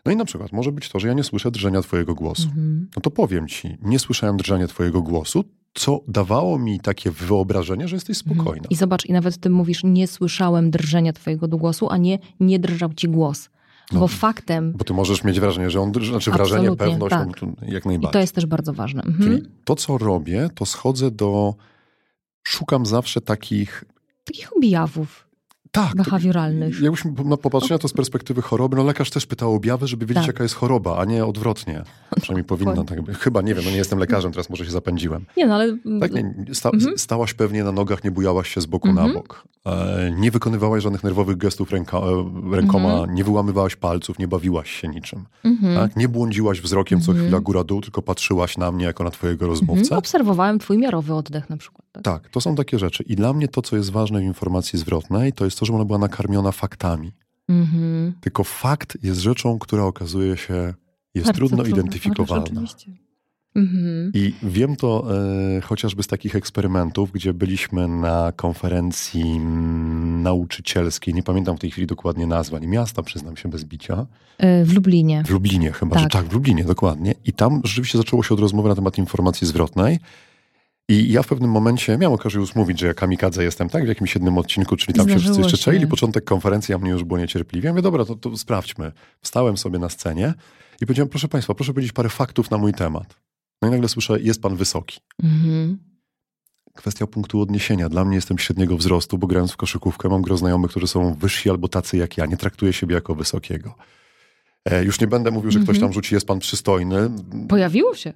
No 0.09 0.13
i 0.13 0.17
na 0.17 0.25
przykład 0.25 0.51
może 0.51 0.71
być 0.71 0.89
to, 0.89 0.99
że 0.99 1.07
ja 1.07 1.13
nie 1.13 1.23
słyszę 1.23 1.51
drżenia 1.51 1.81
twojego 1.81 2.15
głosu. 2.15 2.47
Mhm. 2.47 2.87
No 2.95 3.01
to 3.01 3.11
powiem 3.11 3.47
ci, 3.47 3.77
nie 3.81 3.99
słyszałem 3.99 4.37
drżenia 4.37 4.67
twojego 4.67 5.01
głosu, 5.01 5.43
co 5.73 6.01
dawało 6.07 6.59
mi 6.59 6.79
takie 6.79 7.11
wyobrażenie, 7.11 7.87
że 7.87 7.95
jesteś 7.95 8.17
spokojna. 8.17 8.49
Mhm. 8.49 8.69
I 8.69 8.75
zobacz, 8.75 9.05
i 9.05 9.13
nawet 9.13 9.37
ty 9.37 9.49
mówisz, 9.49 9.83
nie 9.83 10.07
słyszałem 10.07 10.71
drżenia 10.71 11.13
twojego 11.13 11.47
głosu, 11.47 11.89
a 11.89 11.97
nie, 11.97 12.19
nie 12.39 12.59
drżał 12.59 12.93
ci 12.93 13.07
głos. 13.07 13.49
No. 13.91 13.99
Bo 13.99 14.07
faktem, 14.07 14.73
Bo 14.77 14.83
ty 14.83 14.93
możesz 14.93 15.23
mieć 15.23 15.39
wrażenie, 15.39 15.69
że 15.69 15.81
on 15.81 15.91
drży, 15.91 16.11
znaczy 16.11 16.31
wrażenie, 16.31 16.75
pewność, 16.75 17.09
tak. 17.09 17.39
to 17.39 17.45
jak 17.45 17.85
i 17.85 17.87
najbardziej. 17.87 18.13
to 18.13 18.19
jest 18.19 18.35
też 18.35 18.45
bardzo 18.45 18.73
ważne. 18.73 19.03
Mhm. 19.03 19.29
Czyli 19.29 19.49
to, 19.63 19.75
co 19.75 19.97
robię, 19.97 20.49
to 20.55 20.65
schodzę 20.65 21.11
do. 21.11 21.55
Szukam 22.43 22.85
zawsze 22.85 23.21
takich. 23.21 23.83
Takich 24.23 24.57
objawów 24.57 25.28
Tak. 25.71 25.95
behawioralnych. 25.95 26.81
Jakbyśmy 26.81 27.13
no, 27.25 27.37
popatrzyli 27.37 27.73
na 27.73 27.79
to 27.79 27.87
z 27.87 27.93
perspektywy 27.93 28.41
choroby, 28.41 28.77
no 28.77 28.83
lekarz 28.83 29.09
też 29.09 29.25
pyta 29.25 29.47
o 29.47 29.53
objawy, 29.53 29.87
żeby 29.87 30.05
wiedzieć, 30.05 30.21
Tak. 30.23 30.27
jaka 30.27 30.43
jest 30.43 30.55
choroba, 30.55 30.97
a 30.97 31.05
nie 31.05 31.25
odwrotnie. 31.25 31.83
Przynajmniej 32.21 32.43
powinno 32.45 32.83
tak 32.83 33.01
być. 33.01 33.17
Chyba, 33.17 33.41
nie 33.41 33.55
wiem, 33.55 33.63
no 33.65 33.71
nie 33.71 33.77
jestem 33.77 33.99
lekarzem, 33.99 34.31
teraz 34.31 34.49
może 34.49 34.65
się 34.65 34.71
zapędziłem. 34.71 35.25
Nie 35.37 35.47
no, 35.47 35.55
ale 35.55 35.77
Tak, 36.01 36.11
nie, 36.13 36.33
sta, 36.53 36.69
Mhm. 36.73 36.97
stałaś 36.97 37.33
pewnie 37.33 37.63
na 37.63 37.71
nogach, 37.71 38.03
nie 38.03 38.11
bujałaś 38.11 38.49
się 38.53 38.61
z 38.61 38.65
boku 38.65 38.87
Mhm. 38.87 39.07
na 39.07 39.13
bok. 39.13 39.43
E, 39.65 40.11
nie 40.19 40.31
wykonywałaś 40.31 40.83
żadnych 40.83 41.03
nerwowych 41.03 41.37
gestów 41.37 41.71
ręka, 41.71 41.97
e, 41.97 42.31
rękoma, 42.51 42.91
Mhm. 42.93 43.15
nie 43.15 43.23
wyłamywałaś 43.23 43.75
palców, 43.75 44.19
nie 44.19 44.27
bawiłaś 44.27 44.71
się 44.71 44.87
niczym. 44.87 45.25
mhm. 45.43 45.75
Tak? 45.75 45.95
Nie 45.97 46.07
błądziłaś 46.09 46.61
wzrokiem 46.61 47.01
co 47.01 47.11
Mhm. 47.11 47.27
chwila 47.27 47.39
góra-dół, 47.41 47.81
tylko 47.81 48.01
patrzyłaś 48.01 48.57
na 48.57 48.71
mnie 48.71 48.85
jako 48.85 49.03
na 49.03 49.11
twojego 49.11 49.45
Mhm. 49.45 49.49
rozmówcę. 49.59 49.97
Obserwowałem 49.97 50.59
twój 50.59 50.77
miarowy 50.77 51.13
oddech 51.13 51.49
na 51.49 51.57
przykład. 51.57 51.85
Tak? 51.91 52.03
Tak, 52.03 52.29
to 52.29 52.41
są 52.41 52.55
takie 52.55 52.79
rzeczy. 52.79 53.03
I 53.03 53.15
dla 53.15 53.33
mnie 53.33 53.47
to, 53.47 53.61
co 53.61 53.75
jest 53.75 53.89
ważne 53.91 54.19
w 54.19 54.23
informacji 54.23 54.79
zwrotnej, 54.79 55.33
to 55.33 55.45
jest 55.45 55.58
to, 55.59 55.65
że 55.65 55.73
ona 55.73 55.85
była 55.85 55.99
nakarmiona 55.99 56.51
faktami. 56.51 57.11
Mhm. 57.49 58.13
Tylko 58.21 58.43
fakt 58.43 58.97
jest 59.03 59.19
rzeczą, 59.19 59.59
która 59.59 59.83
okazuje 59.83 60.37
się 60.37 60.73
jest 61.15 61.27
Bardzo 61.27 61.37
trudno 61.37 61.63
identyfikowalna. 61.63 62.61
Mhm. 63.55 64.11
I 64.13 64.33
wiem 64.43 64.75
to 64.75 65.05
e, 65.57 65.61
chociażby 65.61 66.03
z 66.03 66.07
takich 66.07 66.35
eksperymentów, 66.35 67.11
gdzie 67.11 67.33
byliśmy 67.33 67.87
na 67.87 68.31
konferencji 68.35 69.21
mm, 69.21 70.21
nauczycielskiej. 70.21 71.13
Nie 71.13 71.23
pamiętam 71.23 71.57
w 71.57 71.59
tej 71.59 71.71
chwili 71.71 71.87
dokładnie 71.87 72.27
nazwy, 72.27 72.55
ani 72.55 72.67
miasta, 72.67 73.03
przyznam 73.03 73.37
się 73.37 73.49
bez 73.49 73.63
bicia. 73.63 74.05
Y, 74.43 74.65
W 74.65 74.73
Lublinie. 74.73 75.23
W 75.25 75.29
Lublinie 75.29 75.71
chyba, 75.71 75.95
Tak. 75.95 76.03
że 76.03 76.09
tak, 76.09 76.25
w 76.25 76.33
Lublinie, 76.33 76.63
dokładnie. 76.63 77.15
I 77.25 77.33
tam 77.33 77.61
rzeczywiście 77.63 77.97
zaczęło 77.97 78.23
się 78.23 78.33
od 78.33 78.39
rozmowy 78.39 78.69
na 78.69 78.75
temat 78.75 78.97
informacji 78.97 79.47
zwrotnej. 79.47 79.99
I 80.89 81.11
ja 81.11 81.23
w 81.23 81.27
pewnym 81.27 81.51
momencie 81.51 81.97
miałem 81.97 82.15
okazję 82.15 82.39
już 82.39 82.55
mówić, 82.55 82.79
że 82.79 82.87
ja 82.87 82.93
kamikadze 82.93 83.43
jestem, 83.43 83.69
tak? 83.69 83.85
W 83.85 83.87
jakimś 83.87 84.15
jednym 84.15 84.37
odcinku, 84.37 84.75
czyli 84.75 84.93
tam 84.93 85.05
się 85.05 85.11
Zdarzyło 85.11 85.33
wszyscy 85.33 85.41
jeszcze 85.41 85.57
się. 85.57 85.63
czaili. 85.63 85.87
Początek 85.87 86.23
konferencji, 86.23 86.73
a 86.75 86.77
mnie 86.77 86.91
już 86.91 87.03
było 87.03 87.19
niecierpliwie. 87.19 87.67
Ja 87.67 87.73
mówię, 87.73 87.81
dobra, 87.81 88.05
to, 88.05 88.15
to 88.15 88.37
sprawdźmy. 88.37 88.91
Wstałem 89.21 89.57
sobie 89.57 89.79
na 89.79 89.89
scenie 89.89 90.33
i 90.81 90.85
powiedziałem, 90.85 91.09
proszę 91.09 91.27
Państwa, 91.27 91.53
proszę 91.53 91.73
powiedzieć 91.73 91.91
parę 91.91 92.09
faktów 92.09 92.51
na 92.51 92.57
mój 92.57 92.73
temat. 92.73 93.19
No 93.61 93.67
i 93.67 93.71
nagle 93.71 93.89
słyszę, 93.89 94.21
jest 94.21 94.41
Pan 94.41 94.55
wysoki. 94.55 94.99
Mhm. 95.23 95.77
Kwestia 96.75 97.07
punktu 97.07 97.41
odniesienia. 97.41 97.89
Dla 97.89 98.05
mnie 98.05 98.15
jestem 98.15 98.37
średniego 98.37 98.77
wzrostu, 98.77 99.17
bo 99.17 99.27
grając 99.27 99.51
w 99.51 99.57
koszykówkę 99.57 100.09
mam 100.09 100.21
gro 100.21 100.37
znajomych, 100.37 100.71
którzy 100.71 100.87
są 100.87 101.13
wyżsi 101.13 101.49
albo 101.49 101.67
tacy 101.67 101.97
jak 101.97 102.17
ja. 102.17 102.25
Nie 102.25 102.37
traktuję 102.37 102.73
siebie 102.73 102.95
jako 102.95 103.15
wysokiego. 103.15 103.75
E, 104.71 104.83
już 104.83 105.01
nie 105.01 105.07
będę 105.07 105.31
mówił, 105.31 105.51
że 105.51 105.59
ktoś 105.59 105.75
Mhm. 105.75 105.81
tam 105.87 105.93
rzuci, 105.93 106.15
jest 106.15 106.27
pan 106.27 106.39
przystojny, 106.39 107.09
Pojawiło 107.49 107.95
się. 107.95 108.13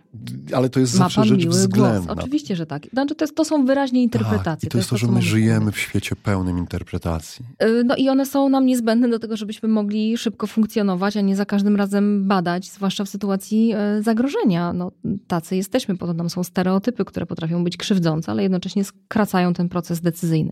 ale 0.54 0.70
to 0.70 0.80
jest 0.80 0.94
Ma 0.94 0.98
zawsze 1.00 1.22
pan 1.22 1.28
rzecz 1.28 1.39
miły 1.39 1.52
względna. 1.52 2.13
głos. 2.13 2.18
Oczywiście, 2.20 2.56
że 2.56 2.66
tak. 2.66 2.84
Znaczy, 2.94 3.16
to, 3.16 3.24
jest, 3.26 3.36
to 3.36 3.46
są 3.46 3.66
wyraźnie 3.66 4.04
interpretacje. 4.04 4.44
Tak, 4.46 4.63
I 4.63 4.68
to 4.68 4.78
jest 4.78 4.89
to, 4.89 4.98
że 4.98 5.08
co 5.08 5.13
my 5.13 5.22
żyjemy 5.22 5.72
w 5.72 5.80
świecie 5.80 6.16
pełnym 6.16 6.58
interpretacji. 6.58 7.46
Y, 7.63 7.84
No 7.86 7.96
i 7.96 8.10
one 8.10 8.26
są 8.26 8.50
nam 8.50 8.66
niezbędne 8.66 9.10
do 9.10 9.20
tego, 9.20 9.38
żebyśmy 9.38 9.70
mogli 9.70 10.18
szybko 10.18 10.48
funkcjonować, 10.48 11.18
a 11.18 11.22
nie 11.22 11.36
za 11.36 11.46
każdym 11.46 11.76
razem 11.76 12.28
badać, 12.28 12.72
zwłaszcza 12.72 13.06
w 13.06 13.10
sytuacji 13.10 13.72
e, 13.76 14.02
zagrożenia. 14.04 14.74
No, 14.74 14.92
tacy 15.28 15.56
jesteśmy, 15.56 15.98
po 15.98 16.08
to 16.08 16.13
nam 16.13 16.30
są 16.30 16.44
stereotypy, 16.44 17.06
które 17.06 17.26
potrafią 17.26 17.63
być 17.63 17.78
krzywdzące, 17.78 18.32
ale 18.32 18.44
jednocześnie 18.44 18.84
skracają 18.84 19.54
ten 19.54 19.70
proces 19.70 20.02
decyzyjny. 20.02 20.52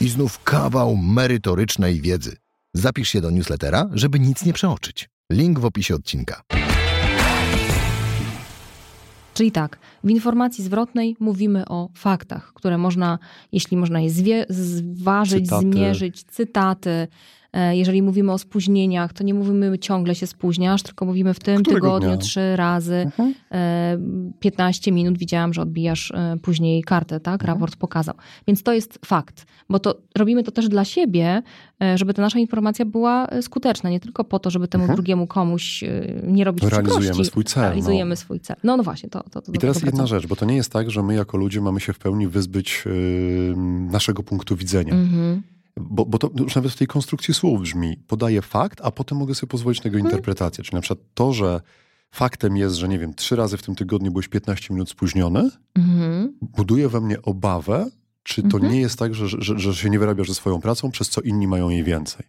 I 0.00 0.08
znów 0.08 0.44
kawał 0.44 0.96
merytorycznej 0.96 2.00
wiedzy. 2.00 2.36
Zapisz 2.74 3.08
się 3.08 3.20
do 3.20 3.30
newslettera, 3.30 3.88
żeby 3.92 4.20
nic 4.20 4.44
nie 4.44 4.52
przeoczyć. 4.52 5.08
Link 5.32 5.58
w 5.58 5.64
opisie 5.64 5.94
odcinka. 5.94 6.42
Czyli 9.34 9.52
tak, 9.52 9.78
w 10.04 10.10
informacji 10.10 10.64
zwrotnej 10.64 11.16
mówimy 11.20 11.68
o 11.68 11.88
faktach, 11.94 12.52
które 12.54 12.78
można, 12.78 13.18
jeśli 13.52 13.76
można 13.76 14.00
je 14.00 14.10
zwie, 14.10 14.46
zważyć, 14.48 15.44
Cytaty. 15.44 15.70
zmierzyć, 15.72 16.22
cytaty. 16.24 17.08
E, 17.52 17.76
Jeżeli 17.76 18.02
mówimy 18.02 18.32
o 18.32 18.38
spóźnieniach, 18.38 19.12
to 19.12 19.24
nie 19.24 19.34
mówimy 19.34 19.78
ciągle 19.78 20.14
się 20.14 20.26
spóźniasz, 20.26 20.82
tylko 20.82 21.04
mówimy 21.04 21.34
w 21.34 21.38
tym 21.40 21.62
Którego 21.62 21.86
tygodniu 21.86 22.08
dnia? 22.08 22.16
trzy 22.18 22.56
razy. 22.56 22.94
Mhm. 22.94 23.34
E, 23.52 23.98
15 24.40 24.92
minut 24.92 25.18
widziałam, 25.18 25.52
że 25.54 25.62
odbijasz 25.62 26.10
e, 26.10 26.36
później 26.42 26.82
kartę, 26.82 27.20
tak? 27.20 27.40
Mhm. 27.42 27.48
Raport 27.54 27.76
pokazał. 27.76 28.14
Więc 28.46 28.62
to 28.62 28.72
jest 28.72 28.98
fakt, 29.04 29.46
bo 29.68 29.78
to 29.78 29.98
robimy 30.18 30.42
to 30.42 30.50
też 30.50 30.68
dla 30.68 30.84
siebie, 30.84 31.42
e, 31.82 31.98
żeby 31.98 32.14
ta 32.14 32.22
nasza 32.22 32.38
informacja 32.38 32.84
była 32.84 33.26
e, 33.26 33.42
skuteczna, 33.42 33.90
nie 33.90 34.00
tylko 34.00 34.24
po 34.24 34.38
to, 34.38 34.50
żeby 34.50 34.68
temu 34.68 34.84
Mhm. 34.84 34.96
drugiemu 34.96 35.26
komuś 35.26 35.82
e, 35.84 35.88
nie 36.26 36.44
robić 36.44 36.64
Realizujemy 36.64 37.00
przykrości. 37.00 37.24
swój 37.30 37.44
cel, 37.44 37.62
Realizujemy 37.62 38.10
no. 38.10 38.16
swój 38.16 38.40
cel. 38.40 38.56
No, 38.64 38.76
no 38.76 38.82
właśnie, 38.82 39.08
to, 39.08 39.22
to, 39.22 39.42
to 39.42 39.52
I 39.52 39.58
teraz 39.58 39.82
jedna 39.82 40.06
rzecz, 40.06 40.26
bo 40.26 40.36
to 40.36 40.44
nie 40.44 40.56
jest 40.56 40.72
tak, 40.72 40.90
że 40.90 41.02
my 41.02 41.14
jako 41.14 41.36
ludzie 41.38 41.60
mamy 41.60 41.80
się 41.80 41.92
w 41.92 41.98
pełni 41.98 42.28
wyzbyć 42.28 42.82
yy, 42.86 43.54
naszego 43.92 44.22
punktu 44.22 44.56
widzenia. 44.56 44.92
Mhm. 44.94 45.42
Bo, 45.80 46.06
bo 46.06 46.18
to 46.18 46.30
już 46.36 46.54
nawet 46.54 46.72
w 46.72 46.76
tej 46.76 46.86
konstrukcji 46.86 47.34
słów 47.34 47.60
brzmi, 47.60 47.96
podaję 48.06 48.42
fakt, 48.42 48.80
a 48.84 48.90
potem 48.90 49.18
mogę 49.18 49.34
sobie 49.34 49.50
pozwolić 49.50 49.78
na 49.84 49.88
jego 49.88 49.98
Mhm. 49.98 50.10
interpretację. 50.12 50.64
Czyli 50.64 50.74
na 50.74 50.80
przykład 50.80 50.98
to, 51.14 51.32
że 51.32 51.60
faktem 52.10 52.56
jest, 52.56 52.76
że 52.76 52.88
nie 52.88 52.98
wiem, 52.98 53.14
trzy 53.14 53.36
razy 53.36 53.56
w 53.56 53.62
tym 53.62 53.74
tygodniu 53.74 54.10
byłeś 54.10 54.28
15 54.28 54.74
minut 54.74 54.90
spóźniony, 54.90 55.50
Mhm. 55.74 56.34
buduje 56.40 56.88
we 56.88 57.00
mnie 57.00 57.22
obawę, 57.22 57.90
czy 58.22 58.42
to 58.42 58.56
Mhm. 58.56 58.72
nie 58.72 58.80
jest 58.80 58.98
tak, 58.98 59.14
że, 59.14 59.28
że, 59.28 59.58
że 59.58 59.74
się 59.74 59.90
nie 59.90 59.98
wyrabiasz 59.98 60.28
ze 60.28 60.34
swoją 60.34 60.60
pracą, 60.60 60.90
przez 60.90 61.08
co 61.08 61.20
inni 61.20 61.46
mają 61.48 61.68
jej 61.68 61.84
więcej. 61.84 62.26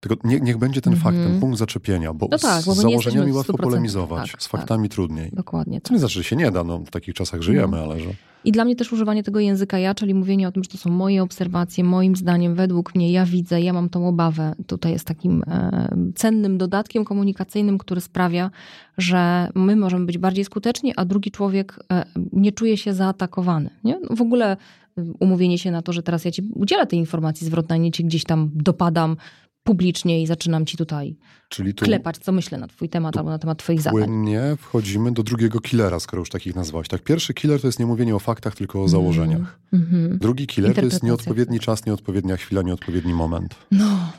Tylko 0.00 0.28
nie, 0.28 0.40
niech 0.40 0.58
będzie 0.58 0.80
ten 0.80 0.96
fakt, 0.96 1.16
Mhm. 1.16 1.30
ten 1.32 1.40
punkt 1.40 1.58
zaczepienia, 1.58 2.14
bo, 2.14 2.28
No 2.30 2.38
tak, 2.38 2.62
z 2.62 2.64
założeniami 2.64 3.32
łatwo 3.32 3.52
100%, 3.52 3.56
polemizować, 3.62 4.32
tak, 4.32 4.42
z 4.42 4.48
tak. 4.48 4.60
faktami 4.60 4.88
trudniej. 4.88 5.30
Dokładnie. 5.32 5.80
Co 5.80 5.94
nie 5.94 6.00
znaczy, 6.00 6.14
że 6.14 6.24
się 6.24 6.36
nie 6.36 6.50
da, 6.50 6.64
no 6.64 6.78
w 6.78 6.90
takich 6.90 7.14
czasach 7.14 7.42
żyjemy, 7.42 7.76
No. 7.76 7.82
ale 7.82 8.00
że... 8.00 8.10
I 8.44 8.52
dla 8.52 8.64
mnie 8.64 8.76
też 8.76 8.92
używanie 8.92 9.22
tego 9.22 9.40
języka 9.40 9.78
ja, 9.78 9.94
czyli 9.94 10.14
mówienie 10.14 10.48
o 10.48 10.52
tym, 10.52 10.64
że 10.64 10.70
to 10.70 10.78
są 10.78 10.90
moje 10.90 11.22
obserwacje, 11.22 11.84
moim 11.84 12.16
zdaniem, 12.16 12.54
według 12.54 12.94
mnie, 12.94 13.12
ja 13.12 13.26
widzę, 13.26 13.60
ja 13.60 13.72
mam 13.72 13.88
tą 13.88 14.08
obawę, 14.08 14.54
tutaj 14.66 14.92
jest 14.92 15.04
takim 15.04 15.42
e, 15.46 15.88
cennym 16.14 16.58
dodatkiem 16.58 17.04
komunikacyjnym, 17.04 17.78
który 17.78 18.00
sprawia, 18.00 18.50
że 18.98 19.48
my 19.54 19.76
możemy 19.76 20.06
być 20.06 20.18
bardziej 20.18 20.44
skuteczni, 20.44 20.92
a 20.96 21.04
drugi 21.04 21.30
człowiek 21.30 21.78
e, 21.92 22.04
nie 22.32 22.52
czuje 22.52 22.76
się 22.76 22.94
zaatakowany. 22.94 23.70
Nie? 23.84 23.98
No 24.10 24.16
w 24.16 24.20
ogóle 24.22 24.56
e, 24.98 25.02
umówienie 25.20 25.58
się 25.58 25.70
na 25.70 25.82
to, 25.82 25.92
że 25.92 26.02
teraz 26.02 26.24
ja 26.24 26.30
ci 26.30 26.42
udzielę 26.54 26.86
tej 26.86 26.98
informacji 26.98 27.46
zwrotnej, 27.46 27.80
nie 27.80 27.90
ci 27.90 28.04
gdzieś 28.04 28.24
tam 28.24 28.50
dopadam 28.54 29.16
publicznie 29.62 30.22
i 30.22 30.26
zaczynam 30.26 30.66
ci 30.66 30.76
tutaj 30.76 31.16
Czyli 31.48 31.74
tu 31.74 31.84
klepać, 31.84 32.18
co 32.18 32.32
myślę 32.32 32.58
na 32.58 32.66
twój 32.68 32.88
temat 32.88 33.16
albo 33.16 33.30
na 33.30 33.38
temat 33.38 33.58
twoich 33.58 33.82
zadań. 33.82 34.02
płynnie 34.04 34.42
wchodzimy 34.58 35.12
do 35.12 35.22
drugiego 35.22 35.60
killera, 35.60 36.00
skoro 36.00 36.20
już 36.20 36.30
takich 36.30 36.54
nazwałeś. 36.56 36.88
Tak, 36.88 37.02
pierwszy 37.02 37.34
killer 37.34 37.60
to 37.60 37.66
jest 37.68 37.78
nie 37.78 37.86
mówienie 37.86 38.16
o 38.16 38.18
faktach, 38.18 38.54
tylko 38.56 38.82
o 38.82 38.88
założeniach. 38.88 39.58
Mhm. 39.72 40.18
Drugi 40.18 40.46
killer 40.46 40.74
to 40.74 40.80
jest 40.84 41.02
nieodpowiedni 41.02 41.60
czas, 41.60 41.86
nieodpowiednia 41.86 42.36
chwila, 42.36 42.62
nieodpowiedni 42.62 43.14
moment. 43.14 43.54
No, 43.72 44.12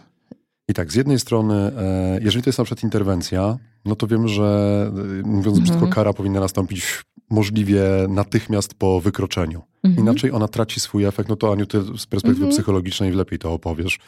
I 0.67 0.73
tak, 0.73 0.91
z 0.91 0.95
jednej 0.95 1.19
strony, 1.19 1.55
e, 1.55 2.19
jeżeli 2.21 2.43
to 2.43 2.49
jest 2.49 2.59
na 2.59 2.65
przykład 2.65 2.83
interwencja, 2.83 3.57
no 3.85 3.95
to 3.95 4.07
wiem, 4.07 4.27
że 4.27 4.91
e, 5.23 5.27
mówiąc 5.27 5.57
Mhm. 5.57 5.63
brzydko, 5.63 5.87
kara 5.95 6.13
powinna 6.13 6.39
nastąpić 6.39 7.03
możliwie 7.31 7.83
natychmiast 8.09 8.73
po 8.73 9.01
wykroczeniu. 9.01 9.61
Mhm. 9.83 10.05
Inaczej 10.05 10.31
ona 10.31 10.47
traci 10.47 10.79
swój 10.79 11.05
efekt, 11.05 11.29
no 11.29 11.35
to 11.35 11.51
Aniu, 11.51 11.65
ty 11.65 11.81
z 11.81 12.05
perspektywy 12.05 12.31
Mhm. 12.31 12.51
psychologicznej 12.51 13.11
lepiej 13.11 13.39
to 13.39 13.53
opowiesz. 13.53 13.99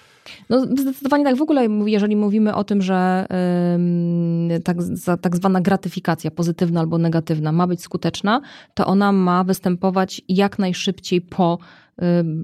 No 0.49 0.65
zdecydowanie 0.65 1.23
tak. 1.23 1.35
W 1.35 1.41
ogóle 1.41 1.67
jeżeli 1.85 2.15
mówimy 2.15 2.55
o 2.55 2.63
tym, 2.63 2.81
że 2.81 3.27
ym, 3.75 4.49
tak, 4.63 4.81
za, 4.81 5.17
tak 5.17 5.35
zwana 5.35 5.61
gratyfikacja 5.61 6.31
pozytywna 6.31 6.79
albo 6.79 6.97
negatywna 6.97 7.51
ma 7.51 7.67
być 7.67 7.81
skuteczna, 7.81 8.41
to 8.73 8.85
ona 8.85 9.11
ma 9.11 9.43
występować 9.43 10.21
jak 10.29 10.59
najszybciej 10.59 11.21
po 11.21 11.57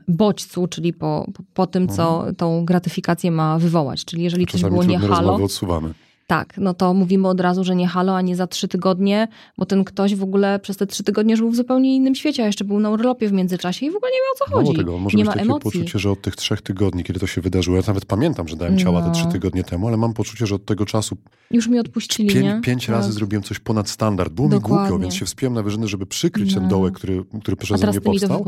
bodźcu, 0.07 0.67
czyli 0.67 0.93
po, 0.93 1.27
po, 1.53 1.67
tym, 1.67 1.87
co 1.87 2.25
tą 2.37 2.65
gratyfikację 2.65 3.31
ma 3.31 3.59
wywołać. 3.59 4.05
Czyli 4.05 4.23
jeżeli 4.23 4.45
coś 4.45 4.61
Czasami 4.61 4.71
było 4.71 4.83
nie 4.83 4.99
halo, 4.99 5.35
odsuwamy. 5.35 5.93
Tak, 6.29 6.53
no 6.57 6.73
to 6.73 6.93
mówimy 6.93 7.27
od 7.27 7.41
razu, 7.41 7.63
że 7.63 7.75
nie 7.75 7.87
halo, 7.87 8.15
a 8.15 8.21
nie 8.21 8.35
za 8.35 8.47
trzy 8.47 8.67
tygodnie, 8.67 9.27
bo 9.57 9.65
ten 9.65 9.83
ktoś 9.83 10.15
w 10.15 10.23
ogóle 10.23 10.59
przez 10.59 10.77
te 10.77 10.87
trzy 10.87 11.03
tygodnie 11.03 11.37
żył 11.37 11.51
w 11.51 11.55
zupełnie 11.55 11.95
innym 11.95 12.15
świecie, 12.15 12.43
a 12.43 12.45
jeszcze 12.45 12.63
był 12.65 12.79
na 12.79 12.89
urlopie 12.89 13.27
w 13.29 13.31
międzyczasie 13.31 13.85
i 13.85 13.91
w 13.91 13.95
ogóle 13.95 14.11
nie 14.11 14.17
miał 14.17 14.33
o 14.33 14.37
co 14.49 14.55
chodzi. 14.67 14.77
tego, 14.77 14.97
może 14.99 15.17
nie 15.17 15.25
ma 15.25 15.31
takie 15.31 15.43
emocji. 15.43 15.63
poczucie, 15.71 15.99
że 15.99 16.11
od 16.11 16.21
tych 16.21 16.35
trzech 16.35 16.61
tygodni, 16.61 17.03
kiedy 17.03 17.19
to 17.19 17.27
się 17.27 17.41
wydarzyło, 17.41 17.77
ja 17.77 17.83
nawet 17.87 18.05
pamiętam, 18.05 18.47
że 18.47 18.55
dałem 18.55 18.77
ciała 18.77 19.01
te 19.01 19.07
No. 19.07 19.13
trzy 19.13 19.25
tygodnie 19.27 19.63
temu, 19.63 19.87
ale 19.87 19.97
mam 19.97 20.13
poczucie, 20.13 20.47
że 20.47 20.55
od 20.55 20.65
tego 20.65 20.85
czasu 20.85 21.17
Już 21.51 21.67
mi 21.67 21.79
odpuścili, 21.79 22.29
pięć, 22.29 22.43
nie? 22.45 22.61
pięć 22.63 22.85
Tak. 22.85 22.95
razy 22.95 23.11
zrobiłem 23.11 23.43
coś 23.43 23.59
ponad 23.59 23.89
standard. 23.89 24.33
Było 24.33 24.47
mi 24.47 24.51
Dokładnie. 24.53 24.89
głupio, 24.89 25.01
więc 25.01 25.13
się 25.15 25.25
wspiąłem 25.25 25.53
na 25.53 25.63
wyżyny, 25.63 25.87
żeby 25.87 26.05
przykryć 26.05 26.53
ten 26.53 26.63
No. 26.63 26.69
dołek, 26.69 26.93
który, 26.93 27.23
który 27.41 27.57
teraz 27.57 27.81
mnie 27.81 27.93
mi 27.93 28.01
powstał. 28.01 28.43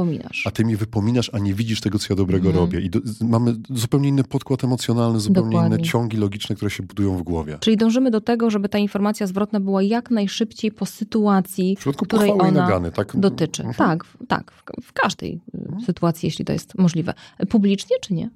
A 0.46 0.52
ty 0.52 0.65
mi 0.65 0.76
wypominasz, 0.76 1.30
a 1.34 1.39
nie 1.39 1.54
widzisz 1.54 1.82
tego, 1.82 2.00
co 2.00 2.06
ja 2.10 2.15
dobrego 2.15 2.48
Mhm. 2.50 2.65
robię. 2.65 2.82
I 2.82 2.89
do, 2.89 3.00
mamy 3.22 3.56
zupełnie 3.70 4.10
inny 4.10 4.24
podkład 4.24 4.63
emocjonalny, 4.63 5.20
zupełnie 5.20 5.52
inne 5.56 5.63
Dokładnie. 5.63 5.86
ciągi 5.88 6.17
logiczne, 6.17 6.56
które 6.56 6.72
się 6.72 6.84
budują 6.84 7.17
w 7.17 7.24
głowie. 7.24 7.58
Czyli 7.60 7.70
dążymy 7.77 8.12
do 8.12 8.21
tego, 8.21 8.49
żeby 8.49 8.69
ta 8.69 8.77
informacja 8.77 9.27
zwrotna 9.27 9.60
była 9.60 9.84
jak 9.84 10.12
najszybciej 10.12 10.71
po 10.71 10.86
sytuacji, 10.86 11.75
W 11.75 11.79
przypadku 11.79 12.05
której 12.05 12.31
ona 12.31 12.51
nagany, 12.51 12.91
tak? 12.91 13.17
dotyczy. 13.19 13.63
Mhm. 13.63 13.89
Tak, 13.89 14.05
tak, 14.27 14.51
w, 14.51 14.63
w 14.88 14.93
każdej 14.93 15.41
y, 15.81 15.86
sytuacji, 15.86 16.27
jeśli 16.27 16.45
to 16.45 16.53
jest 16.53 16.77
możliwe. 16.77 17.13
Publicznie 17.49 17.95
czy 18.01 18.13
nie? 18.13 18.29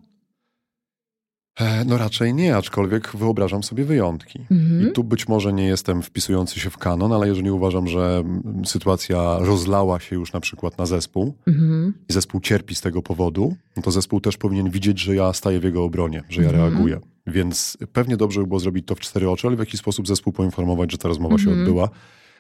E, 1.60 1.86
No 1.86 1.98
raczej 1.98 2.34
nie, 2.34 2.56
aczkolwiek 2.58 3.12
wyobrażam 3.16 3.64
sobie 3.64 3.86
wyjątki. 3.86 4.40
Mhm. 4.52 4.90
I 4.90 4.92
tu 4.92 5.04
być 5.04 5.28
może 5.28 5.54
nie 5.54 5.66
jestem 5.66 6.02
wpisujący 6.02 6.60
się 6.60 6.70
w 6.70 6.78
kanon, 6.78 7.14
ale 7.14 7.28
jeżeli 7.28 7.52
uważam, 7.52 7.88
że 7.88 8.24
mm, 8.26 8.66
sytuacja 8.66 9.38
rozlała 9.40 10.00
się 10.00 10.16
już 10.16 10.34
na 10.34 10.40
przykład 10.40 10.78
na 10.78 10.86
zespół 10.86 11.34
Mhm. 11.48 11.94
i 12.10 12.14
zespół 12.14 12.42
cierpi 12.42 12.76
z 12.76 12.82
tego 12.82 13.02
powodu, 13.02 13.56
no 13.78 13.82
to 13.84 13.92
zespół 13.92 14.22
też 14.22 14.38
powinien 14.38 14.70
widzieć, 14.70 15.00
że 15.00 15.16
ja 15.16 15.34
staję 15.34 15.60
w 15.60 15.64
jego 15.64 15.84
obronie, 15.84 16.24
że 16.30 16.42
ja 16.44 16.50
Mhm. 16.50 16.70
reaguję. 16.74 17.00
Więc 17.28 17.78
pewnie 17.94 18.18
dobrze 18.18 18.42
by 18.42 18.48
było 18.48 18.60
zrobić 18.60 18.88
to 18.88 18.96
w 18.96 19.00
cztery 19.00 19.30
oczy, 19.30 19.48
ale 19.48 19.56
w 19.56 19.60
jakiś 19.60 19.80
sposób 19.80 20.08
zespół 20.08 20.34
poinformować, 20.34 20.92
że 20.92 20.98
ta 20.98 21.08
rozmowa 21.08 21.38
się 21.38 21.44
Mhm. 21.50 21.60
odbyła. 21.60 21.90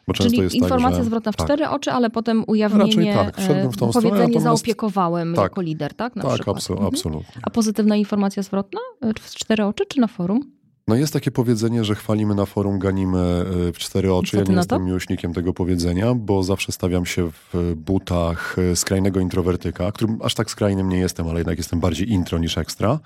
Bo 0.07 0.13
często 0.13 0.29
Czyli 0.31 0.41
jest 0.43 0.55
informacja 0.55 0.89
tak, 0.89 0.99
że... 0.99 1.03
zwrotna 1.03 1.31
w 1.31 1.35
tak, 1.35 1.45
cztery 1.47 1.69
oczy, 1.69 1.91
ale 1.91 2.09
potem 2.09 2.43
ujawnienie, 2.47 3.13
Raczej 3.15 3.25
tak, 3.25 3.37
wszedłem 3.37 3.71
w 3.71 3.77
tą 3.77 3.85
e, 3.85 3.89
stronę, 3.89 4.09
powiedzenie 4.09 4.33
natomiast- 4.33 4.43
zaopiekowałem 4.43 5.33
Tak. 5.35 5.43
jako 5.43 5.61
lider, 5.61 5.93
tak? 5.93 6.15
Na 6.15 6.23
Tak, 6.23 6.33
przykład. 6.33 6.69
Mhm. 6.69 6.87
absolutnie. 6.87 7.41
A 7.43 7.49
pozytywna 7.49 7.95
informacja 7.95 8.43
zwrotna 8.43 8.79
e, 9.01 9.13
w 9.21 9.35
cztery 9.35 9.65
oczy 9.65 9.83
czy 9.89 9.99
na 9.99 10.07
forum? 10.07 10.51
No 10.87 10.95
jest 10.95 11.13
takie 11.13 11.31
powiedzenie, 11.31 11.83
że 11.83 11.95
chwalimy 11.95 12.35
na 12.35 12.45
forum, 12.45 12.79
ganimy 12.79 13.45
y, 13.69 13.73
w 13.73 13.77
cztery 13.77 14.13
oczy. 14.13 14.37
Ja 14.37 14.43
nie 14.43 14.55
jestem 14.55 14.85
miłośnikiem 14.85 15.33
tego 15.33 15.53
powiedzenia, 15.53 16.15
bo 16.15 16.43
zawsze 16.43 16.71
stawiam 16.71 17.05
się 17.05 17.31
w 17.31 17.73
butach 17.75 18.55
skrajnego 18.75 19.19
introwertyka, 19.19 19.91
którym 19.91 20.17
aż 20.23 20.33
tak 20.35 20.51
skrajnym 20.51 20.89
nie 20.89 20.97
jestem, 20.97 21.27
ale 21.27 21.39
jednak 21.39 21.57
jestem 21.57 21.79
bardziej 21.79 22.11
intro 22.11 22.37
niż 22.37 22.57
ekstra. 22.57 22.99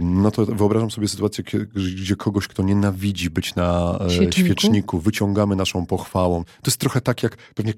No 0.00 0.30
to 0.30 0.46
wyobrażam 0.46 0.90
sobie 0.90 1.08
sytuację, 1.08 1.44
gdzie 1.74 2.16
kogoś, 2.16 2.48
kto 2.48 2.62
nienawidzi 2.62 3.30
być 3.30 3.54
na 3.54 3.98
e, 4.06 4.10
Świeczniku. 4.10 4.46
świeczniku, 4.46 4.98
wyciągamy 4.98 5.56
naszą 5.56 5.86
pochwałą. 5.86 6.44
To 6.44 6.70
jest 6.70 6.80
trochę 6.80 7.00
tak, 7.00 7.22
jak 7.22 7.36
pewnie 7.54 7.72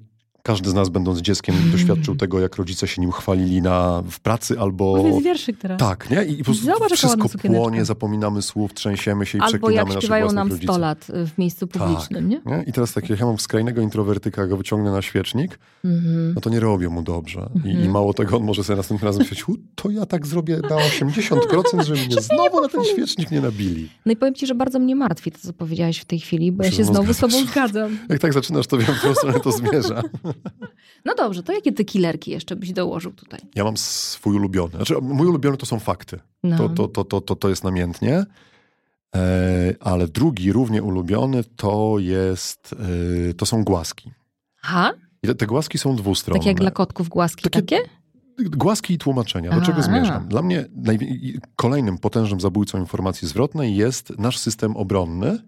każdy 0.47 0.71
z 0.71 0.75
nas, 0.75 0.89
będąc 0.89 1.21
dzieckiem, 1.21 1.55
Mm. 1.57 1.71
doświadczył 1.71 2.17
tego, 2.17 2.41
jak 2.41 2.57
rodzice 2.57 2.89
się 2.89 3.01
nim 3.03 3.13
chwalili 3.13 3.63
na, 3.63 4.03
w 4.11 4.21
pracy 4.21 4.61
albo... 4.61 4.95
Powiedz 4.97 5.23
wierszyk 5.25 5.59
teraz. 5.59 5.79
Tak, 5.79 6.11
nie? 6.11 6.25
I 6.25 6.39
po 6.39 6.45
prostu 6.45 6.65
Zobacz, 6.67 6.93
wszystko 6.93 7.29
płonie, 7.29 7.85
zapominamy 7.85 8.43
słów, 8.43 8.75
trzęsiemy 8.75 9.27
się 9.27 9.39
i 9.39 9.41
Albo 9.41 9.51
przeklinamy 9.59 9.91
jak 9.91 9.99
śpiewają 10.03 10.33
nam 10.33 10.49
rodziców. 10.49 10.75
100 10.75 10.79
lat 10.81 11.11
y, 11.11 11.27
w 11.27 11.39
miejscu 11.39 11.67
publicznym, 11.67 12.29
nie? 12.29 12.41
Nie? 12.47 12.65
I 12.67 12.73
teraz 12.73 12.93
tak, 12.93 13.11
jak 13.11 13.21
ja 13.21 13.27
mam 13.27 13.39
skrajnego 13.39 13.81
introwertyka, 13.81 14.47
go 14.47 14.57
wyciągnę 14.57 14.91
na 14.93 15.03
świecznik, 15.03 15.59
Mhm. 15.85 16.33
no 16.35 16.41
to 16.41 16.51
nie 16.51 16.61
robię 16.61 16.89
mu 16.89 17.03
dobrze. 17.03 17.49
I, 17.55 17.69
Mhm. 17.69 17.85
I 17.85 17.89
mało 17.89 18.15
tego, 18.15 18.37
on 18.37 18.45
może 18.45 18.65
sobie 18.65 18.77
następnym 18.77 19.07
razem 19.09 19.27
"U, 19.49 19.55
to 19.75 19.91
ja 19.91 20.07
tak 20.07 20.27
zrobię 20.27 20.61
na 20.71 20.77
80%, 20.77 21.85
żeby 21.87 22.01
mnie 22.07 22.17
znowu 22.21 22.61
na 22.61 22.69
ten 22.69 22.85
świecznik 22.85 23.31
nie 23.31 23.41
nabili. 23.41 23.89
No 24.07 24.13
i 24.13 24.17
powiem 24.17 24.35
ci, 24.35 24.47
że 24.47 24.55
bardzo 24.55 24.79
mnie 24.79 24.97
martwi 24.97 25.33
to, 25.33 25.39
co 25.39 25.53
powiedziałeś 25.53 25.99
w 25.99 26.05
tej 26.05 26.21
chwili, 26.21 26.53
bo 26.53 26.65
ja 26.65 26.71
Się 26.71 26.85
znowu 26.85 27.15
z 27.15 27.19
tobą 27.19 27.45
zgadzam. 27.47 27.99
Jak 28.09 28.19
tak 28.19 28.33
zaczynasz, 28.33 28.67
to 28.67 28.79
wiem, 28.79 28.95
w 28.95 28.99
którą 28.99 29.15
stronę 29.15 29.41
to 29.41 29.53
zmierza. 29.53 30.03
No 31.05 31.15
dobrze, 31.15 31.43
to 31.43 31.53
jakie 31.53 31.73
ty 31.73 31.85
killerki 31.85 32.31
jeszcze 32.31 32.57
byś 32.57 32.73
dołożył 32.73 33.13
tutaj? 33.13 33.41
Ja 33.55 33.65
mam 33.65 33.77
swój 33.77 34.37
ulubiony. 34.37 34.73
Znaczy, 34.73 34.95
mój 35.03 35.27
ulubiony 35.27 35.57
to 35.57 35.67
są 35.67 35.79
fakty. 35.79 36.21
No. 36.43 36.57
To, 36.57 36.69
to, 36.69 36.89
to, 36.89 37.05
to, 37.05 37.21
to, 37.21 37.37
to 37.37 37.49
jest 37.49 37.65
namiętnie. 37.65 38.25
E, 39.17 39.75
ale 39.81 40.09
drugi, 40.09 40.53
równie 40.53 40.83
ulubiony, 40.83 41.45
to 41.57 41.97
jest, 41.99 42.75
e, 43.31 43.35
to 43.35 43.47
są 43.47 43.65
głaski. 43.65 44.11
Aha, 44.63 44.93
I 45.23 45.27
te, 45.27 45.35
te 45.35 45.47
głaski 45.47 45.79
są 45.79 45.97
dwustronne. 45.97 46.41
tak 46.41 46.47
jak 46.47 46.61
dla 46.61 46.71
kotków 46.71 47.09
głaski 47.09 47.43
Takie- 47.43 47.63
takie? 47.63 47.79
Głaski 48.39 48.95
i 48.95 48.99
tłumaczenia. 48.99 49.51
Do 49.51 49.61
czego 49.67 49.79
A. 49.79 49.83
zmierzam? 49.83 50.29
Dla 50.29 50.43
mnie 50.43 50.65
kolejnym 51.57 51.99
potężnym 51.99 52.41
zabójcą 52.41 52.79
informacji 52.79 53.29
zwrotnej 53.29 53.77
jest 53.77 54.19
nasz 54.19 54.39
system 54.39 54.77
obronny, 54.77 55.39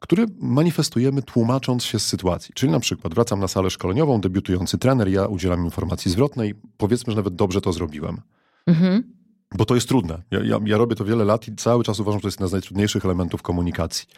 który 0.00 0.26
manifestujemy 0.40 1.22
tłumacząc 1.22 1.84
się 1.84 1.98
z 1.98 2.06
sytuacji. 2.06 2.54
Czyli 2.54 2.72
na 2.72 2.80
przykład 2.80 3.14
wracam 3.14 3.40
na 3.40 3.48
salę 3.48 3.70
szkoleniową, 3.70 4.20
debiutujący 4.20 4.78
trener, 4.78 5.08
ja 5.08 5.26
udzielam 5.26 5.64
informacji 5.64 6.10
zwrotnej, 6.10 6.54
powiedzmy, 6.76 7.10
że 7.10 7.16
nawet 7.16 7.34
dobrze 7.34 7.60
to 7.60 7.72
zrobiłem. 7.72 8.20
Mhm. 8.66 9.12
Bo 9.54 9.64
to 9.64 9.74
jest 9.74 9.88
trudne. 9.88 10.22
Ja, 10.30 10.40
ja, 10.44 10.58
ja 10.64 10.76
robię 10.76 10.96
to 10.96 11.04
wiele 11.04 11.24
lat 11.24 11.48
i 11.48 11.56
cały 11.56 11.84
czas 11.84 12.00
uważam, 12.00 12.18
że 12.18 12.22
to 12.22 12.28
jest 12.28 12.38
jeden 12.38 12.48
z 12.48 12.52
najtrudniejszych 12.52 13.04
elementów 13.04 13.42
komunikacji. 13.42 14.08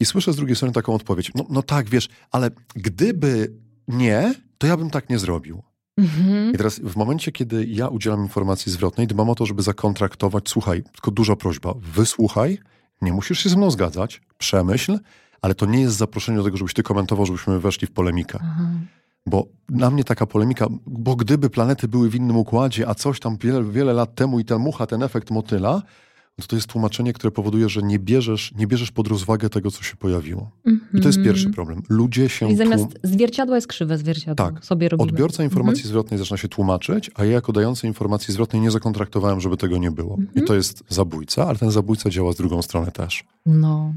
I 0.00 0.04
słyszę 0.04 0.32
z 0.32 0.36
drugiej 0.36 0.56
strony 0.56 0.72
taką 0.74 0.94
odpowiedź. 0.94 1.32
No, 1.34 1.46
no 1.50 1.62
tak, 1.62 1.88
wiesz, 1.88 2.08
ale 2.30 2.50
gdyby 2.74 3.52
nie, 3.88 4.34
to 4.58 4.66
ja 4.66 4.76
bym 4.76 4.90
tak 4.90 5.10
nie 5.10 5.18
zrobił. 5.18 5.62
Mhm. 5.96 6.54
I 6.54 6.56
teraz 6.56 6.78
w 6.78 6.96
momencie, 6.96 7.32
kiedy 7.32 7.66
ja 7.66 7.88
udzielam 7.88 8.22
informacji 8.22 8.72
zwrotnej, 8.72 9.06
dbam 9.06 9.30
o 9.30 9.34
to, 9.34 9.46
żeby 9.46 9.62
zakontraktować, 9.62 10.48
słuchaj, 10.48 10.82
tylko 10.82 11.10
duża 11.10 11.36
prośba, 11.36 11.74
wysłuchaj, 11.78 12.58
nie 13.02 13.12
musisz 13.12 13.38
się 13.38 13.48
ze 13.48 13.56
mną 13.56 13.70
zgadzać, 13.70 14.22
przemyśl, 14.38 14.98
ale 15.42 15.54
to 15.54 15.66
nie 15.66 15.80
jest 15.80 15.96
zaproszenie 15.96 16.38
do 16.38 16.44
tego, 16.44 16.56
żebyś 16.56 16.74
ty 16.74 16.82
komentował, 16.82 17.26
żebyśmy 17.26 17.60
weszli 17.60 17.86
w 17.86 17.90
polemikę. 17.90 18.38
Aha. 18.42 18.62
Bo 19.26 19.46
na 19.68 19.90
mnie 19.90 20.04
taka 20.04 20.26
polemika, 20.26 20.66
bo 20.86 21.16
gdyby 21.16 21.50
planety 21.50 21.88
były 21.88 22.10
w 22.10 22.14
innym 22.14 22.36
układzie, 22.36 22.88
a 22.88 22.94
coś 22.94 23.20
tam 23.20 23.36
wiele, 23.36 23.64
wiele 23.64 23.92
lat 23.92 24.14
temu 24.14 24.40
i 24.40 24.44
ta 24.44 24.58
mucha, 24.58 24.86
ten 24.86 25.02
efekt 25.02 25.30
motyla, 25.30 25.82
to 26.42 26.46
to 26.46 26.56
jest 26.56 26.68
tłumaczenie, 26.68 27.12
które 27.12 27.30
powoduje, 27.30 27.68
że 27.68 27.82
nie 27.82 27.98
bierzesz, 27.98 28.52
nie 28.58 28.66
bierzesz 28.66 28.90
pod 28.90 29.08
rozwagę 29.08 29.50
tego, 29.50 29.70
co 29.70 29.82
się 29.82 29.96
pojawiło. 29.96 30.50
I 30.94 31.00
to 31.00 31.08
jest 31.08 31.22
pierwszy 31.22 31.50
problem. 31.50 31.82
Ludzie 31.88 32.28
się... 32.28 32.50
I 32.50 32.56
zamiast 32.56 32.84
tłum... 32.84 32.94
zwierciadła 33.02 33.54
jest 33.54 33.66
krzywe 33.66 33.98
zwierciadło. 33.98 34.46
Tak. 34.46 34.64
Sobie 34.64 34.88
robimy. 34.88 35.10
Odbiorca 35.10 35.44
informacji 35.44 35.80
mhm. 35.80 35.88
zwrotnej 35.88 36.18
zaczyna 36.18 36.36
się 36.36 36.48
tłumaczyć, 36.48 37.10
a 37.14 37.24
ja 37.24 37.32
jako 37.32 37.52
dający 37.52 37.86
informacji 37.86 38.34
zwrotnej 38.34 38.62
nie 38.62 38.70
zakontraktowałem, 38.70 39.40
żeby 39.40 39.56
tego 39.56 39.78
nie 39.78 39.90
było. 39.90 40.14
Mhm. 40.14 40.44
I 40.44 40.48
to 40.48 40.54
jest 40.54 40.84
zabójca, 40.88 41.46
ale 41.46 41.58
ten 41.58 41.70
zabójca 41.70 42.10
działa 42.10 42.32
z 42.32 42.36
drugą 42.36 42.62
stronę 42.62 42.92
też. 42.92 43.24
No. 43.46 43.94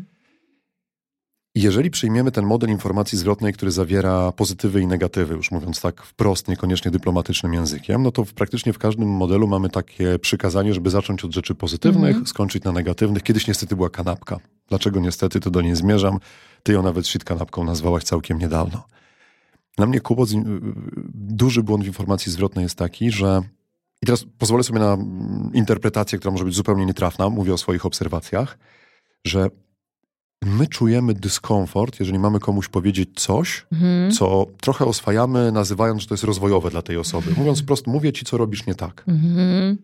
Jeżeli 1.55 1.91
przyjmiemy 1.91 2.31
ten 2.31 2.45
model 2.45 2.69
informacji 2.69 3.17
zwrotnej, 3.17 3.53
który 3.53 3.71
zawiera 3.71 4.31
pozytywy 4.31 4.81
i 4.81 4.87
negatywy, 4.87 5.35
już 5.35 5.51
mówiąc 5.51 5.81
tak 5.81 6.03
wprost, 6.03 6.47
niekoniecznie 6.47 6.91
dyplomatycznym 6.91 7.53
językiem, 7.53 8.03
no 8.03 8.11
to 8.11 8.25
w, 8.25 8.33
praktycznie 8.33 8.73
w 8.73 8.77
każdym 8.77 9.09
modelu 9.09 9.47
mamy 9.47 9.69
takie 9.69 10.19
przykazanie, 10.19 10.73
żeby 10.73 10.89
zacząć 10.89 11.25
od 11.25 11.33
rzeczy 11.33 11.55
pozytywnych, 11.55 12.11
mm 12.11 12.23
-hmm. 12.23 12.29
skończyć 12.29 12.63
na 12.63 12.71
negatywnych. 12.71 13.23
Kiedyś 13.23 13.47
niestety 13.47 13.75
była 13.75 13.89
kanapka. 13.89 14.39
Dlaczego 14.67 14.99
niestety, 14.99 15.39
to 15.39 15.51
do 15.51 15.61
niej 15.61 15.75
zmierzam. 15.75 16.19
Ty 16.63 16.73
ją 16.73 16.83
nawet 16.83 17.07
shit 17.07 17.23
kanapką 17.23 17.63
nazwałaś 17.63 18.03
całkiem 18.03 18.39
niedawno. 18.39 18.83
Dla 19.77 19.85
mnie 19.85 19.99
kłopot, 19.99 20.29
duży 21.13 21.63
błąd 21.63 21.83
w 21.83 21.87
informacji 21.87 22.31
zwrotnej 22.31 22.63
jest 22.63 22.75
taki, 22.75 23.11
że 23.11 23.41
i 24.01 24.05
teraz 24.05 24.25
pozwolę 24.37 24.63
sobie 24.63 24.79
na 24.79 24.97
interpretację, 25.53 26.19
która 26.19 26.31
może 26.31 26.45
być 26.45 26.55
zupełnie 26.55 26.85
nietrafna, 26.85 27.29
mówię 27.29 27.53
o 27.53 27.57
swoich 27.57 27.85
obserwacjach, 27.85 28.57
że 29.25 29.49
my 30.45 30.67
czujemy 30.67 31.13
dyskomfort, 31.13 31.99
jeżeli 31.99 32.19
mamy 32.19 32.39
komuś 32.39 32.67
powiedzieć 32.67 33.09
coś, 33.15 33.65
mhm. 33.71 34.11
co 34.11 34.45
trochę 34.61 34.85
oswajamy, 34.85 35.51
nazywając, 35.51 36.01
że 36.01 36.07
to 36.07 36.13
jest 36.13 36.23
rozwojowe 36.23 36.69
dla 36.69 36.81
tej 36.81 36.97
osoby. 36.97 37.31
Mówiąc 37.37 37.61
wprost, 37.61 37.87
mówię 37.87 38.13
ci, 38.13 38.25
co 38.25 38.37
robisz 38.37 38.65
nie 38.65 38.75
tak. 38.75 39.03
Mhm. 39.07 39.77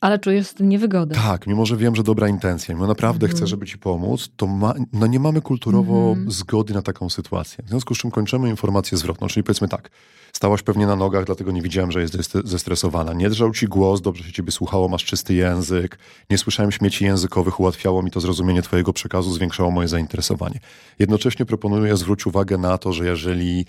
Ale 0.00 0.18
czujesz 0.18 0.46
z 0.46 0.54
tym 0.54 0.68
niewygodę. 0.68 1.14
Tak, 1.14 1.46
mimo 1.46 1.66
że 1.66 1.76
wiem, 1.76 1.96
że 1.96 2.02
dobra 2.02 2.28
intencja, 2.28 2.74
mimo 2.74 2.86
naprawdę 2.86 3.28
chcę, 3.28 3.46
żeby 3.46 3.66
ci 3.66 3.78
pomóc, 3.78 4.30
to 4.36 4.46
ma, 4.46 4.74
no 4.92 5.06
nie 5.06 5.20
mamy 5.20 5.40
kulturowo 5.40 6.16
zgody 6.26 6.74
na 6.74 6.82
taką 6.82 7.10
sytuację. 7.10 7.64
W 7.64 7.68
związku 7.68 7.94
z 7.94 7.98
czym 7.98 8.10
kończymy 8.10 8.50
informację 8.50 8.98
zwrotną, 8.98 9.28
czyli 9.28 9.44
powiedzmy 9.44 9.68
tak, 9.68 9.90
stałaś 10.32 10.62
pewnie 10.62 10.86
na 10.86 10.96
nogach, 10.96 11.24
dlatego 11.24 11.52
nie 11.52 11.62
widziałem, 11.62 11.92
że 11.92 12.00
jest 12.00 12.32
zestresowana. 12.44 13.12
Nie 13.12 13.30
drżał 13.30 13.52
ci 13.52 13.66
głos, 13.66 14.00
dobrze 14.00 14.24
się 14.24 14.32
ciebie 14.32 14.52
słuchało, 14.52 14.88
masz 14.88 15.04
czysty 15.04 15.34
język, 15.34 15.98
nie 16.30 16.38
słyszałem 16.38 16.72
śmieci 16.72 17.04
językowych, 17.04 17.60
ułatwiało 17.60 18.02
mi 18.02 18.10
to 18.10 18.20
zrozumienie 18.20 18.62
twojego 18.62 18.92
przekazu, 18.92 19.32
zwiększało 19.32 19.70
moje 19.70 19.88
zainteresowanie. 19.88 20.60
Jednocześnie 20.98 21.46
proponuję 21.46 21.96
zwrócić 21.96 22.26
uwagę 22.26 22.58
na 22.58 22.78
to, 22.78 22.92
że 22.92 23.06
jeżeli 23.06 23.66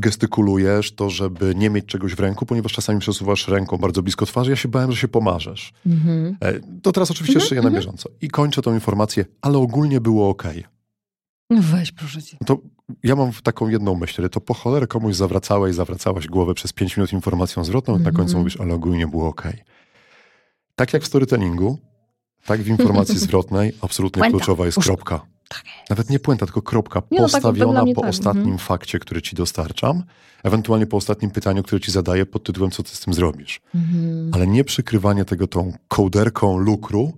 gestykulujesz, 0.00 0.94
to 0.94 1.10
żeby 1.10 1.54
nie 1.54 1.70
mieć 1.70 1.86
czegoś 1.86 2.14
w 2.14 2.20
ręku, 2.20 2.46
ponieważ 2.46 2.72
czasami 2.72 3.00
przesuwasz 3.00 3.48
ręką 3.48 3.76
bardzo 3.76 4.02
blisko 4.02 4.26
twarzy. 4.26 4.50
Ja 4.50 4.56
się 4.56 4.68
bałem, 4.68 4.92
że 4.92 4.98
się 4.98 5.08
pomarzesz. 5.08 5.72
Mm-hmm. 5.86 6.34
To 6.82 6.92
teraz 6.92 7.10
oczywiście 7.10 7.38
mm-hmm. 7.38 7.48
szyję 7.48 7.60
na 7.60 7.68
mhm. 7.68 7.82
bieżąco. 7.82 8.08
I 8.20 8.28
kończę 8.28 8.62
tą 8.62 8.74
informację, 8.74 9.24
ale 9.42 9.58
ogólnie 9.58 10.00
było 10.00 10.28
ok. 10.28 10.44
No 11.50 11.62
weź, 11.62 11.92
proszę 11.92 12.22
cię. 12.22 12.36
To 12.46 12.58
ja 13.02 13.16
mam 13.16 13.32
taką 13.42 13.68
jedną 13.68 13.94
myśl, 13.94 14.28
to 14.28 14.40
po 14.40 14.54
cholerę 14.54 14.86
komuś 14.86 15.14
zawracałeś, 15.14 15.74
zawracałaś 15.74 16.26
głowę 16.26 16.54
przez 16.54 16.72
5 16.72 16.96
minut 16.96 17.12
informacją 17.12 17.64
zwrotną, 17.64 17.94
mm 17.94 18.02
-hmm. 18.02 18.12
na 18.12 18.12
końcu 18.12 18.30
mhm. 18.30 18.38
mówisz, 18.38 18.60
ale 18.60 18.74
ogólnie 18.74 19.06
było 19.06 19.28
ok. 19.28 19.42
Tak 20.74 20.92
jak 20.92 21.02
w 21.02 21.06
storytellingu, 21.06 21.78
tak 22.46 22.62
w 22.62 22.68
informacji 22.68 23.18
zwrotnej 23.26 23.72
absolutnie 23.80 24.30
kluczowa 24.30 24.66
jest 24.66 24.78
kropka. 24.78 25.33
Tak. 25.54 25.90
Nawet 25.90 26.10
nie 26.10 26.18
puenta, 26.18 26.46
tylko 26.46 26.62
kropka 26.62 27.02
nie, 27.10 27.20
no, 27.20 27.28
tak, 27.28 27.32
postawiona 27.32 27.84
tak, 27.84 27.94
po 27.94 28.00
tak. 28.00 28.10
ostatnim 28.10 28.56
-hmm. 28.56 28.60
fakcie, 28.60 28.98
który 28.98 29.22
ci 29.22 29.36
dostarczam, 29.36 30.02
ewentualnie 30.42 30.86
po 30.86 30.96
ostatnim 30.96 31.30
pytaniu, 31.30 31.62
które 31.62 31.80
ci 31.80 31.92
zadaję 31.92 32.26
pod 32.26 32.44
tytułem, 32.44 32.70
co 32.70 32.82
ty 32.82 32.90
z 32.90 33.00
tym 33.00 33.14
zrobisz. 33.14 33.60
-hmm. 33.74 34.28
Ale 34.32 34.46
nie 34.46 34.64
przykrywanie 34.64 35.24
tego 35.24 35.46
tą 35.46 35.72
kołderką 35.88 36.58
lukru, 36.58 37.12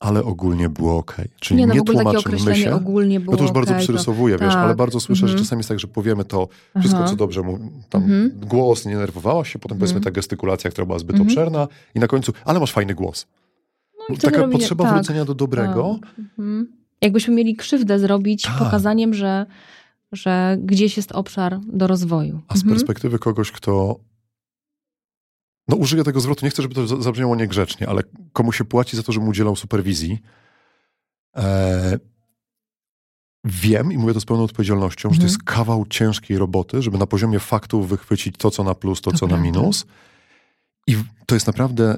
ale 0.00 0.24
ogólnie 0.24 0.68
było 0.68 0.96
ok. 0.96 1.16
Czyli 1.40 1.60
nie, 1.60 1.66
no, 1.66 1.74
nie 1.74 1.82
tłumaczymy 1.82 2.56
się. 2.56 2.74
Ogólnie 2.74 3.20
było 3.20 3.34
ja 3.34 3.38
to 3.38 3.44
już 3.44 3.52
bardzo 3.52 3.74
przyrysowuję, 3.74 4.38
to, 4.38 4.44
wiesz, 4.44 4.54
tak. 4.54 4.64
ale 4.64 4.74
bardzo 4.74 5.00
słyszę, 5.00 5.20
mm 5.20 5.26
-hmm. 5.26 5.28
że 5.28 5.34
mhm. 5.34 5.44
czasami 5.44 5.58
jest 5.60 5.68
tak, 5.68 5.80
że 5.80 5.86
powiemy 5.86 6.24
to 6.24 6.48
wszystko, 6.78 7.00
Aha. 7.00 7.08
co 7.10 7.16
dobrze 7.16 7.42
mu, 7.42 7.58
tam 7.88 8.02
mm 8.04 8.28
-hmm. 8.28 8.46
głos, 8.46 8.86
nie 8.86 8.96
nerwowałaś 8.96 9.52
się, 9.52 9.58
potem 9.58 9.76
mm 9.76 9.78
-hmm. 9.78 9.80
powiedzmy 9.80 10.00
ta 10.00 10.10
gestykulacja, 10.10 10.70
która 10.70 10.86
była 10.86 10.98
zbyt 10.98 11.16
mm 11.16 11.28
obszerna 11.28 11.68
i 11.94 11.98
na 11.98 12.06
końcu, 12.06 12.32
ale 12.44 12.60
masz 12.60 12.72
fajny 12.72 12.94
głos. 12.94 13.26
No 14.08 14.16
Taka 14.16 14.48
potrzeba 14.48 14.84
tak. 14.84 14.94
wrócenia 14.94 15.24
do 15.24 15.34
dobrego. 15.34 15.98
Tak. 16.02 16.10
Jakbyśmy 17.00 17.34
mieli 17.34 17.56
krzywdę 17.56 17.98
zrobić 17.98 18.42
tak. 18.42 18.58
pokazaniem, 18.58 19.14
że, 19.14 19.46
że 20.12 20.58
gdzieś 20.60 20.96
jest 20.96 21.12
obszar 21.12 21.60
do 21.60 21.86
rozwoju. 21.86 22.40
A 22.48 22.54
z 22.54 22.56
mhm. 22.56 22.76
perspektywy 22.76 23.18
kogoś, 23.18 23.52
kto 23.52 24.00
no 25.68 25.76
użyję 25.76 26.04
tego 26.04 26.20
zwrotu, 26.20 26.44
nie 26.44 26.50
chcę, 26.50 26.62
żeby 26.62 26.74
to 26.74 27.02
zabrzmiało 27.02 27.36
niegrzecznie, 27.36 27.88
ale 27.88 28.02
komu 28.32 28.52
się 28.52 28.64
płaci 28.64 28.96
za 28.96 29.02
to, 29.02 29.12
że 29.12 29.20
mu 29.20 29.28
udzielał 29.28 29.56
superwizji, 29.56 30.18
e, 31.36 31.98
wiem 33.44 33.92
i 33.92 33.98
mówię 33.98 34.14
to 34.14 34.20
z 34.20 34.24
pełną 34.24 34.44
odpowiedzialnością, 34.44 35.08
mhm. 35.08 35.14
że 35.14 35.20
to 35.20 35.26
jest 35.26 35.40
mhm. 35.40 35.56
kawał 35.56 35.86
ciężkiej 35.86 36.38
roboty, 36.38 36.82
żeby 36.82 36.98
na 36.98 37.06
poziomie 37.06 37.38
faktów 37.38 37.88
wychwycić 37.88 38.36
to, 38.38 38.50
co 38.50 38.64
na 38.64 38.74
plus, 38.74 39.00
to, 39.00 39.10
to 39.10 39.18
co 39.18 39.26
prawda. 39.26 39.36
na 39.36 39.42
minus. 39.42 39.86
I 40.86 40.96
to 41.26 41.34
jest 41.34 41.46
naprawdę 41.46 41.96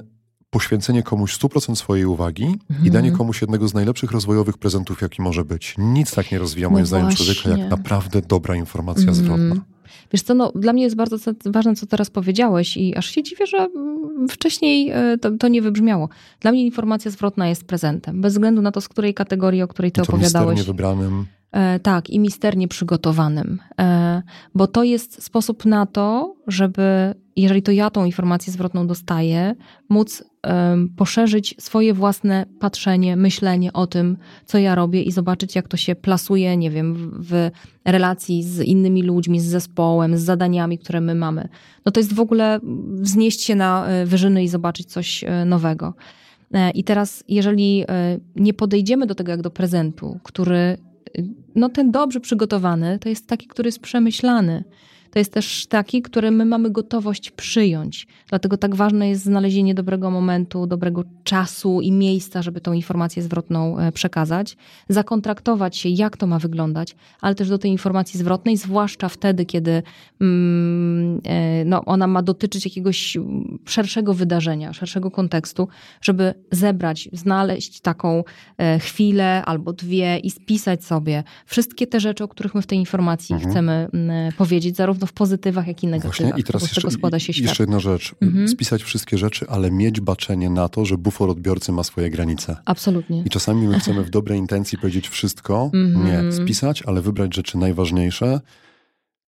poświęcenie 0.51 1.03
komuś 1.03 1.39
100% 1.39 1.75
swojej 1.75 2.05
uwagi 2.05 2.45
mhm. 2.69 2.87
i 2.87 2.91
danie 2.91 3.11
komuś 3.11 3.41
jednego 3.41 3.67
z 3.67 3.73
najlepszych 3.73 4.11
rozwojowych 4.11 4.57
prezentów, 4.57 5.01
jaki 5.01 5.21
może 5.21 5.45
być. 5.45 5.75
Nic 5.77 6.15
tak 6.15 6.31
nie 6.31 6.39
rozwija, 6.39 6.69
moim 6.69 6.81
no 6.81 6.87
zdaniem, 6.87 7.11
człowieka, 7.11 7.49
jak 7.49 7.69
naprawdę 7.69 8.21
dobra 8.21 8.55
informacja 8.55 9.09
mhm. 9.09 9.15
zwrotna. 9.15 9.55
Wiesz 10.11 10.21
co, 10.21 10.33
no, 10.33 10.51
dla 10.55 10.73
mnie 10.73 10.83
jest 10.83 10.95
bardzo 10.95 11.17
ważne, 11.45 11.75
co 11.75 11.85
teraz 11.85 12.09
powiedziałeś 12.09 12.77
i 12.77 12.95
aż 12.95 13.05
się 13.05 13.23
dziwię, 13.23 13.47
że 13.47 13.57
mm, 13.57 14.27
wcześniej 14.29 14.89
e, 14.89 15.17
to, 15.21 15.31
to 15.31 15.47
nie 15.47 15.61
wybrzmiało. 15.61 16.09
Dla 16.39 16.51
mnie 16.51 16.65
informacja 16.65 17.11
zwrotna 17.11 17.47
jest 17.47 17.65
prezentem, 17.65 18.21
bez 18.21 18.33
względu 18.33 18.61
na 18.61 18.71
to, 18.71 18.81
z 18.81 18.87
której 18.87 19.13
kategorii, 19.13 19.61
o 19.61 19.67
której 19.67 19.91
ty 19.91 20.01
I 20.01 20.05
to 20.05 20.13
opowiadałeś. 20.13 20.63
wybranym. 20.63 21.25
E, 21.51 21.79
tak, 21.79 22.09
i 22.09 22.19
misternie 22.19 22.67
przygotowanym, 22.67 23.59
e, 23.79 24.21
bo 24.55 24.67
to 24.67 24.83
jest 24.83 25.23
sposób 25.23 25.65
na 25.65 25.85
to, 25.85 26.35
żeby, 26.47 27.13
jeżeli 27.35 27.61
to 27.61 27.71
ja 27.71 27.89
tą 27.89 28.05
informację 28.05 28.53
zwrotną 28.53 28.87
dostaję, 28.87 29.55
móc 29.89 30.23
poszerzyć 30.97 31.55
swoje 31.59 31.93
własne 31.93 32.45
patrzenie, 32.59 33.15
myślenie 33.15 33.73
o 33.73 33.87
tym, 33.87 34.17
co 34.45 34.57
ja 34.57 34.75
robię 34.75 35.01
i 35.01 35.11
zobaczyć, 35.11 35.55
jak 35.55 35.67
to 35.67 35.77
się 35.77 35.95
plasuje, 35.95 36.57
nie 36.57 36.71
wiem, 36.71 37.11
w 37.19 37.49
relacji 37.85 38.43
z 38.43 38.59
innymi 38.59 39.03
ludźmi, 39.03 39.39
z 39.39 39.45
zespołem, 39.45 40.17
z 40.17 40.21
zadaniami, 40.21 40.77
które 40.77 41.01
my 41.01 41.15
mamy. 41.15 41.49
No 41.85 41.91
to 41.91 41.99
jest 41.99 42.13
w 42.13 42.19
ogóle 42.19 42.59
wznieść 42.93 43.41
się 43.41 43.55
na 43.55 43.85
wyżyny 44.05 44.43
i 44.43 44.47
zobaczyć 44.47 44.87
coś 44.87 45.23
nowego. 45.45 45.93
I 46.73 46.83
teraz, 46.83 47.23
jeżeli 47.27 47.85
nie 48.35 48.53
podejdziemy 48.53 49.05
do 49.05 49.15
tego 49.15 49.31
jak 49.31 49.41
do 49.41 49.51
prezentu, 49.51 50.19
który 50.23 50.77
no 51.55 51.69
ten 51.69 51.91
dobrze 51.91 52.19
przygotowany 52.19 52.99
to 52.99 53.09
jest 53.09 53.27
taki, 53.27 53.47
który 53.47 53.67
jest 53.67 53.79
przemyślany 53.79 54.63
to 55.11 55.19
jest 55.19 55.33
też 55.33 55.67
taki, 55.67 56.01
który 56.01 56.31
my 56.31 56.45
mamy 56.45 56.71
gotowość 56.71 57.31
przyjąć. 57.31 58.07
Dlatego 58.29 58.57
tak 58.57 58.75
ważne 58.75 59.09
jest 59.09 59.23
znalezienie 59.23 59.73
dobrego 59.73 60.11
momentu, 60.11 60.67
dobrego 60.67 61.03
czasu 61.23 61.81
i 61.81 61.91
miejsca, 61.91 62.41
żeby 62.41 62.61
tą 62.61 62.73
informację 62.73 63.23
zwrotną 63.23 63.79
e, 63.79 63.91
przekazać, 63.91 64.57
zakontraktować 64.89 65.77
się, 65.77 65.89
jak 65.89 66.17
to 66.17 66.27
ma 66.27 66.39
wyglądać, 66.39 66.95
ale 67.21 67.35
też 67.35 67.49
do 67.49 67.57
tej 67.57 67.71
informacji 67.71 68.19
zwrotnej, 68.19 68.57
zwłaszcza 68.57 69.09
wtedy, 69.09 69.45
kiedy 69.45 69.83
mm, 70.21 71.21
e, 71.23 71.65
no, 71.65 71.85
ona 71.85 72.07
ma 72.07 72.21
dotyczyć 72.21 72.65
jakiegoś 72.65 73.17
szerszego 73.65 74.13
wydarzenia, 74.13 74.73
szerszego 74.73 75.11
kontekstu, 75.11 75.67
żeby 76.01 76.33
zebrać, 76.51 77.09
znaleźć 77.13 77.81
taką 77.81 78.23
e, 78.57 78.79
chwilę 78.79 79.45
albo 79.45 79.73
dwie 79.73 80.17
i 80.17 80.31
spisać 80.31 80.85
sobie 80.85 81.23
wszystkie 81.45 81.87
te 81.87 81.99
rzeczy, 81.99 82.23
o 82.23 82.27
których 82.27 82.55
my 82.55 82.61
w 82.61 82.67
tej 82.67 82.77
informacji 82.77 83.33
mhm. 83.33 83.51
chcemy 83.51 83.89
powiedzieć, 84.37 84.75
zarówno 84.75 85.00
zarówno 85.01 85.07
w 85.07 85.13
pozytywach, 85.13 85.67
jak 85.67 85.83
i 85.83 85.87
negatywach. 85.87 86.17
Właśnie 86.17 86.41
i 86.41 86.43
teraz 86.43 86.61
jeszcze, 86.61 86.91
składa 86.91 87.19
się 87.19 87.33
świat. 87.33 87.47
jeszcze 87.47 87.63
jedna 87.63 87.79
rzecz. 87.79 88.15
Mhm. 88.21 88.47
Spisać 88.47 88.83
wszystkie 88.83 89.17
rzeczy, 89.17 89.45
ale 89.49 89.71
mieć 89.71 90.01
baczenie 90.01 90.49
na 90.49 90.69
to, 90.69 90.85
że 90.85 90.97
bufor 90.97 91.29
odbiorcy 91.29 91.71
ma 91.71 91.83
swoje 91.83 92.09
granice. 92.09 92.57
Absolutnie. 92.65 93.23
I 93.25 93.29
czasami 93.29 93.67
my 93.67 93.79
chcemy 93.79 94.03
w 94.03 94.09
dobrej 94.09 94.39
intencji 94.39 94.77
powiedzieć 94.77 95.09
wszystko. 95.09 95.71
Mhm. 95.73 96.05
Nie, 96.05 96.31
spisać, 96.31 96.83
ale 96.83 97.01
wybrać 97.01 97.35
rzeczy 97.35 97.57
najważniejsze. 97.57 98.41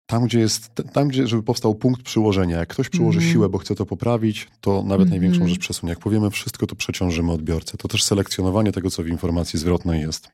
Tam, 0.07 0.25
gdzie 0.25 0.39
jest, 0.39 0.71
tam, 0.93 1.09
gdzie, 1.09 1.27
żeby 1.27 1.43
powstał 1.43 1.75
punkt 1.75 2.03
przyłożenia. 2.03 2.59
Jak 2.59 2.69
ktoś 2.69 2.89
przyłoży 2.89 3.19
mm. 3.19 3.33
siłę, 3.33 3.49
bo 3.49 3.59
chce 3.59 3.75
to 3.75 3.87
poprawić, 3.87 4.49
to 4.61 4.83
nawet 4.83 5.07
mm. 5.07 5.11
największą 5.11 5.49
rzecz 5.49 5.59
przesunie. 5.59 5.91
Jak 5.91 5.99
powiemy 5.99 6.31
wszystko, 6.31 6.67
to 6.67 6.77
przeciążymy 6.77 7.33
odbiorcę. 7.33 7.79
To 7.79 7.89
też 7.89 8.03
selekcjonowanie 8.03 8.73
tego, 8.73 8.91
co 8.91 9.03
w 9.03 9.09
informacji 9.09 9.59
zwrotnej 9.59 10.01
jest 10.01 10.29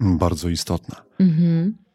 bardzo 0.00 0.48
istotne. 0.48 0.96
Mm. 1.18 1.85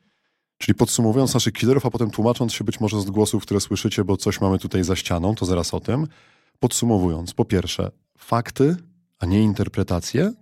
Czyli 0.61 0.75
podsumowując 0.75 1.33
naszych 1.33 1.53
killerów, 1.53 1.85
a 1.85 1.91
potem 1.91 2.11
tłumacząc 2.11 2.53
się 2.53 2.63
być 2.63 2.79
może 2.79 3.01
z 3.01 3.09
głosów, 3.09 3.43
które 3.43 3.59
słyszycie, 3.59 4.03
bo 4.03 4.17
coś 4.17 4.41
mamy 4.41 4.59
tutaj 4.59 4.83
za 4.83 4.95
ścianą, 4.95 5.35
to 5.35 5.45
zaraz 5.45 5.73
o 5.73 5.79
tym. 5.79 6.07
Podsumowując, 6.59 7.33
po 7.33 7.45
pierwsze, 7.45 7.91
fakty, 8.17 8.75
a 9.19 9.25
nie 9.25 9.41
interpretacje. 9.41 10.33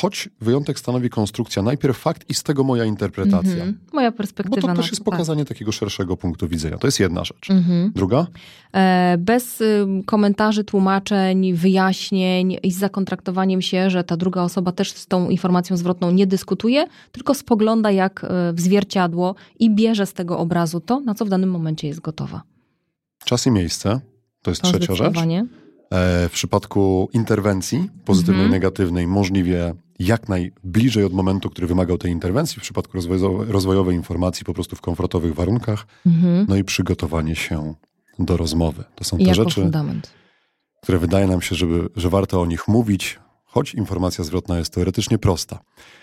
Choć 0.00 0.28
wyjątek 0.40 0.78
stanowi 0.78 1.10
konstrukcja, 1.10 1.62
najpierw 1.62 1.98
fakt 1.98 2.30
i 2.30 2.34
z 2.34 2.42
tego 2.42 2.64
moja 2.64 2.84
interpretacja. 2.84 3.52
Mhm. 3.52 3.78
Moja 3.92 4.10
Bo 4.10 4.16
perspektywa. 4.16 4.60
to 4.60 4.66
na 4.66 4.74
też 4.74 4.90
jest 4.90 5.04
pokazanie 5.04 5.44
takiego 5.44 5.72
szerszego 5.72 6.16
punktu 6.16 6.48
widzenia. 6.48 6.78
To 6.78 6.86
jest 6.86 7.00
jedna 7.00 7.24
rzecz. 7.24 7.50
Mhm. 7.50 7.92
Druga? 7.94 8.26
E, 8.74 9.16
Bez 9.18 9.60
y, 9.60 9.86
komentarzy, 10.06 10.64
tłumaczeń, 10.64 11.54
wyjaśnień 11.54 12.56
i 12.62 12.72
z 12.72 12.78
zakontraktowaniem 12.78 13.62
się, 13.62 13.90
że 13.90 14.04
ta 14.04 14.16
druga 14.16 14.42
osoba 14.42 14.72
też 14.72 14.92
z 14.92 15.06
tą 15.06 15.30
informacją 15.30 15.76
zwrotną 15.76 16.10
nie 16.10 16.26
dyskutuje, 16.26 16.86
tylko 17.12 17.34
spogląda 17.34 17.90
jak 17.90 18.24
e, 18.24 18.52
w 18.52 18.60
zwierciadło 18.60 19.34
i 19.58 19.70
bierze 19.70 20.06
z 20.06 20.12
tego 20.12 20.38
obrazu 20.38 20.80
to, 20.80 21.00
na 21.00 21.14
co 21.14 21.24
w 21.24 21.28
danym 21.28 21.50
momencie 21.50 21.88
jest 21.88 22.00
gotowa. 22.00 22.42
Czas 23.24 23.46
i 23.46 23.50
miejsce. 23.50 24.00
To 24.42 24.50
jest 24.50 24.62
To 24.62 24.68
trzecia 24.68 24.94
rzecz. 24.94 25.16
E, 25.18 26.28
w 26.28 26.32
przypadku 26.32 27.08
interwencji 27.12 27.90
pozytywnej, 28.04 28.44
Mhm. 28.44 28.50
negatywnej, 28.50 29.06
możliwie 29.06 29.74
jak 29.98 30.28
najbliżej 30.28 31.04
od 31.04 31.12
momentu, 31.12 31.50
który 31.50 31.66
wymagał 31.66 31.98
tej 31.98 32.12
interwencji, 32.12 32.58
w 32.60 32.62
przypadku 32.62 32.92
rozwojowej, 32.96 33.52
rozwojowej 33.52 33.96
informacji 33.96 34.44
po 34.44 34.54
prostu 34.54 34.76
w 34.76 34.80
komfortowych 34.80 35.34
warunkach, 35.34 35.86
Mhm. 36.06 36.46
no 36.48 36.56
i 36.56 36.64
przygotowanie 36.64 37.36
się 37.36 37.74
do 38.18 38.36
rozmowy. 38.36 38.84
To 38.94 39.04
są 39.04 39.16
te 39.18 39.22
jako 39.22 39.34
rzeczy, 39.34 39.62
fundament. 39.62 40.10
które 40.82 40.98
wydaje 40.98 41.26
nam 41.26 41.42
się, 41.42 41.56
żeby, 41.56 41.88
że 41.96 42.10
warto 42.10 42.40
o 42.40 42.46
nich 42.46 42.68
mówić, 42.68 43.18
choć 43.44 43.74
informacja 43.74 44.24
zwrotna 44.24 44.58
jest 44.58 44.72
teoretycznie 44.74 45.18
prosta. 45.18 45.58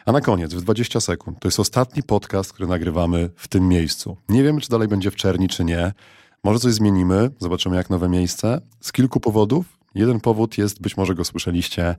A 0.05 0.11
na 0.11 0.21
koniec, 0.21 0.53
w 0.53 0.61
20 0.61 0.99
sekund, 0.99 1.39
to 1.39 1.47
jest 1.47 1.59
ostatni 1.59 2.03
podcast, 2.03 2.53
który 2.53 2.69
nagrywamy 2.69 3.29
w 3.35 3.47
tym 3.47 3.67
miejscu. 3.67 4.17
Nie 4.29 4.43
wiemy, 4.43 4.61
czy 4.61 4.69
dalej 4.69 4.87
będzie 4.87 5.11
w 5.11 5.15
czerni, 5.15 5.47
czy 5.47 5.63
nie. 5.65 5.91
Może 6.43 6.59
coś 6.59 6.73
zmienimy, 6.73 7.29
zobaczymy 7.39 7.75
jak 7.75 7.89
nowe 7.89 8.09
miejsce. 8.09 8.61
Z 8.79 8.91
kilku 8.91 9.19
powodów. 9.19 9.65
Jeden 9.95 10.19
powód 10.19 10.57
jest, 10.57 10.81
być 10.81 10.97
może 10.97 11.15
go 11.15 11.25
słyszeliście, 11.25 11.95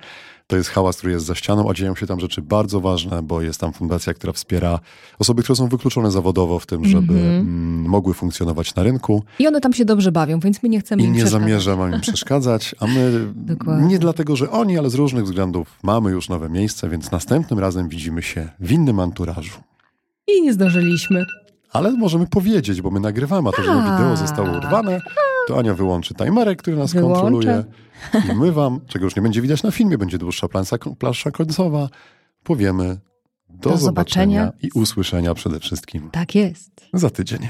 to 0.47 0.57
jest 0.57 0.69
hałas, 0.71 0.97
który 0.97 1.13
jest 1.13 1.27
za 1.27 1.35
ścianą, 1.35 1.71
a 1.71 1.75
dzieją 1.75 1.95
się 1.95 2.07
tam 2.07 2.21
rzeczy 2.21 2.43
bardzo 2.43 2.81
ważne, 2.81 3.23
bo 3.23 3.43
jest 3.43 3.61
tam 3.61 3.73
fundacja, 3.73 4.15
która 4.15 4.33
wspiera 4.33 4.79
osoby, 5.19 5.43
które 5.43 5.57
są 5.57 5.69
wykluczone 5.69 6.11
zawodowo 6.11 6.59
w 6.59 6.67
tym, 6.67 6.85
żeby 6.85 7.13
Mhm. 7.15 7.41
mm, 7.41 7.85
mogły 7.91 8.15
funkcjonować 8.15 8.75
na 8.75 8.83
rynku. 8.83 9.23
I 9.39 9.47
one 9.47 9.61
tam 9.61 9.73
się 9.73 9.85
dobrze 9.85 10.13
bawią, 10.13 10.41
więc 10.41 10.63
my 10.63 10.69
nie 10.69 10.81
chcemy 10.81 11.03
I 11.03 11.05
im 11.07 11.13
nie 11.13 11.19
przeszkadzać. 11.19 11.43
zamierzam 11.43 11.93
im 11.95 12.01
przeszkadzać, 12.01 12.75
a 12.81 12.87
my 12.87 13.33
nie 13.91 13.99
dlatego, 13.99 14.37
że 14.37 14.51
oni, 14.51 14.79
ale 14.79 14.91
z 14.91 14.95
różnych 14.95 15.25
względów 15.25 15.79
mamy 15.83 16.11
już 16.11 16.29
nowe 16.29 16.49
miejsce, 16.51 16.89
więc 16.89 17.11
następnym 17.11 17.59
razem 17.59 17.89
widzimy 17.89 18.23
się 18.23 18.49
w 18.61 18.73
innym 18.73 19.01
anturażu. 19.01 19.59
I 20.29 20.43
nie 20.43 20.53
zdążyliśmy. 20.53 21.25
Ale 21.73 21.91
możemy 21.93 22.27
powiedzieć, 22.27 22.83
bo 22.83 22.91
my 22.91 23.01
nagrywamy, 23.01 23.49
a 23.49 23.53
to, 23.53 23.63
że 23.63 23.69
Tak. 23.69 23.93
wideo 23.99 24.17
zostało 24.17 24.59
urwane, 24.59 25.01
to 25.49 25.59
Ania 25.59 25.75
wyłączy 25.75 26.15
timerek, 26.15 26.59
który 26.63 26.77
nas 26.77 26.93
Wyłączę. 26.93 27.21
kontroluje 27.21 27.65
i 28.33 28.35
my 28.35 28.53
wam, 28.53 28.81
czego 28.87 29.05
już 29.05 29.17
nie 29.17 29.23
będzie 29.23 29.43
widać 29.43 29.63
na 29.63 29.71
filmie, 29.71 29.99
będzie 29.99 30.19
dłuższa 30.19 30.49
plansza, 30.49 30.77
plansza 30.99 31.31
końcowa, 31.31 31.89
powiemy 32.43 33.01
do, 33.49 33.71
Do 33.71 33.77
zobaczenia 33.77 34.41
zobaczenia. 34.45 34.69
i 34.75 34.81
usłyszenia 34.81 35.35
przede 35.35 35.61
wszystkim 35.61 36.11
Tak 36.11 36.35
jest. 36.35 36.71
za 36.93 37.11
tydzień. 37.11 37.49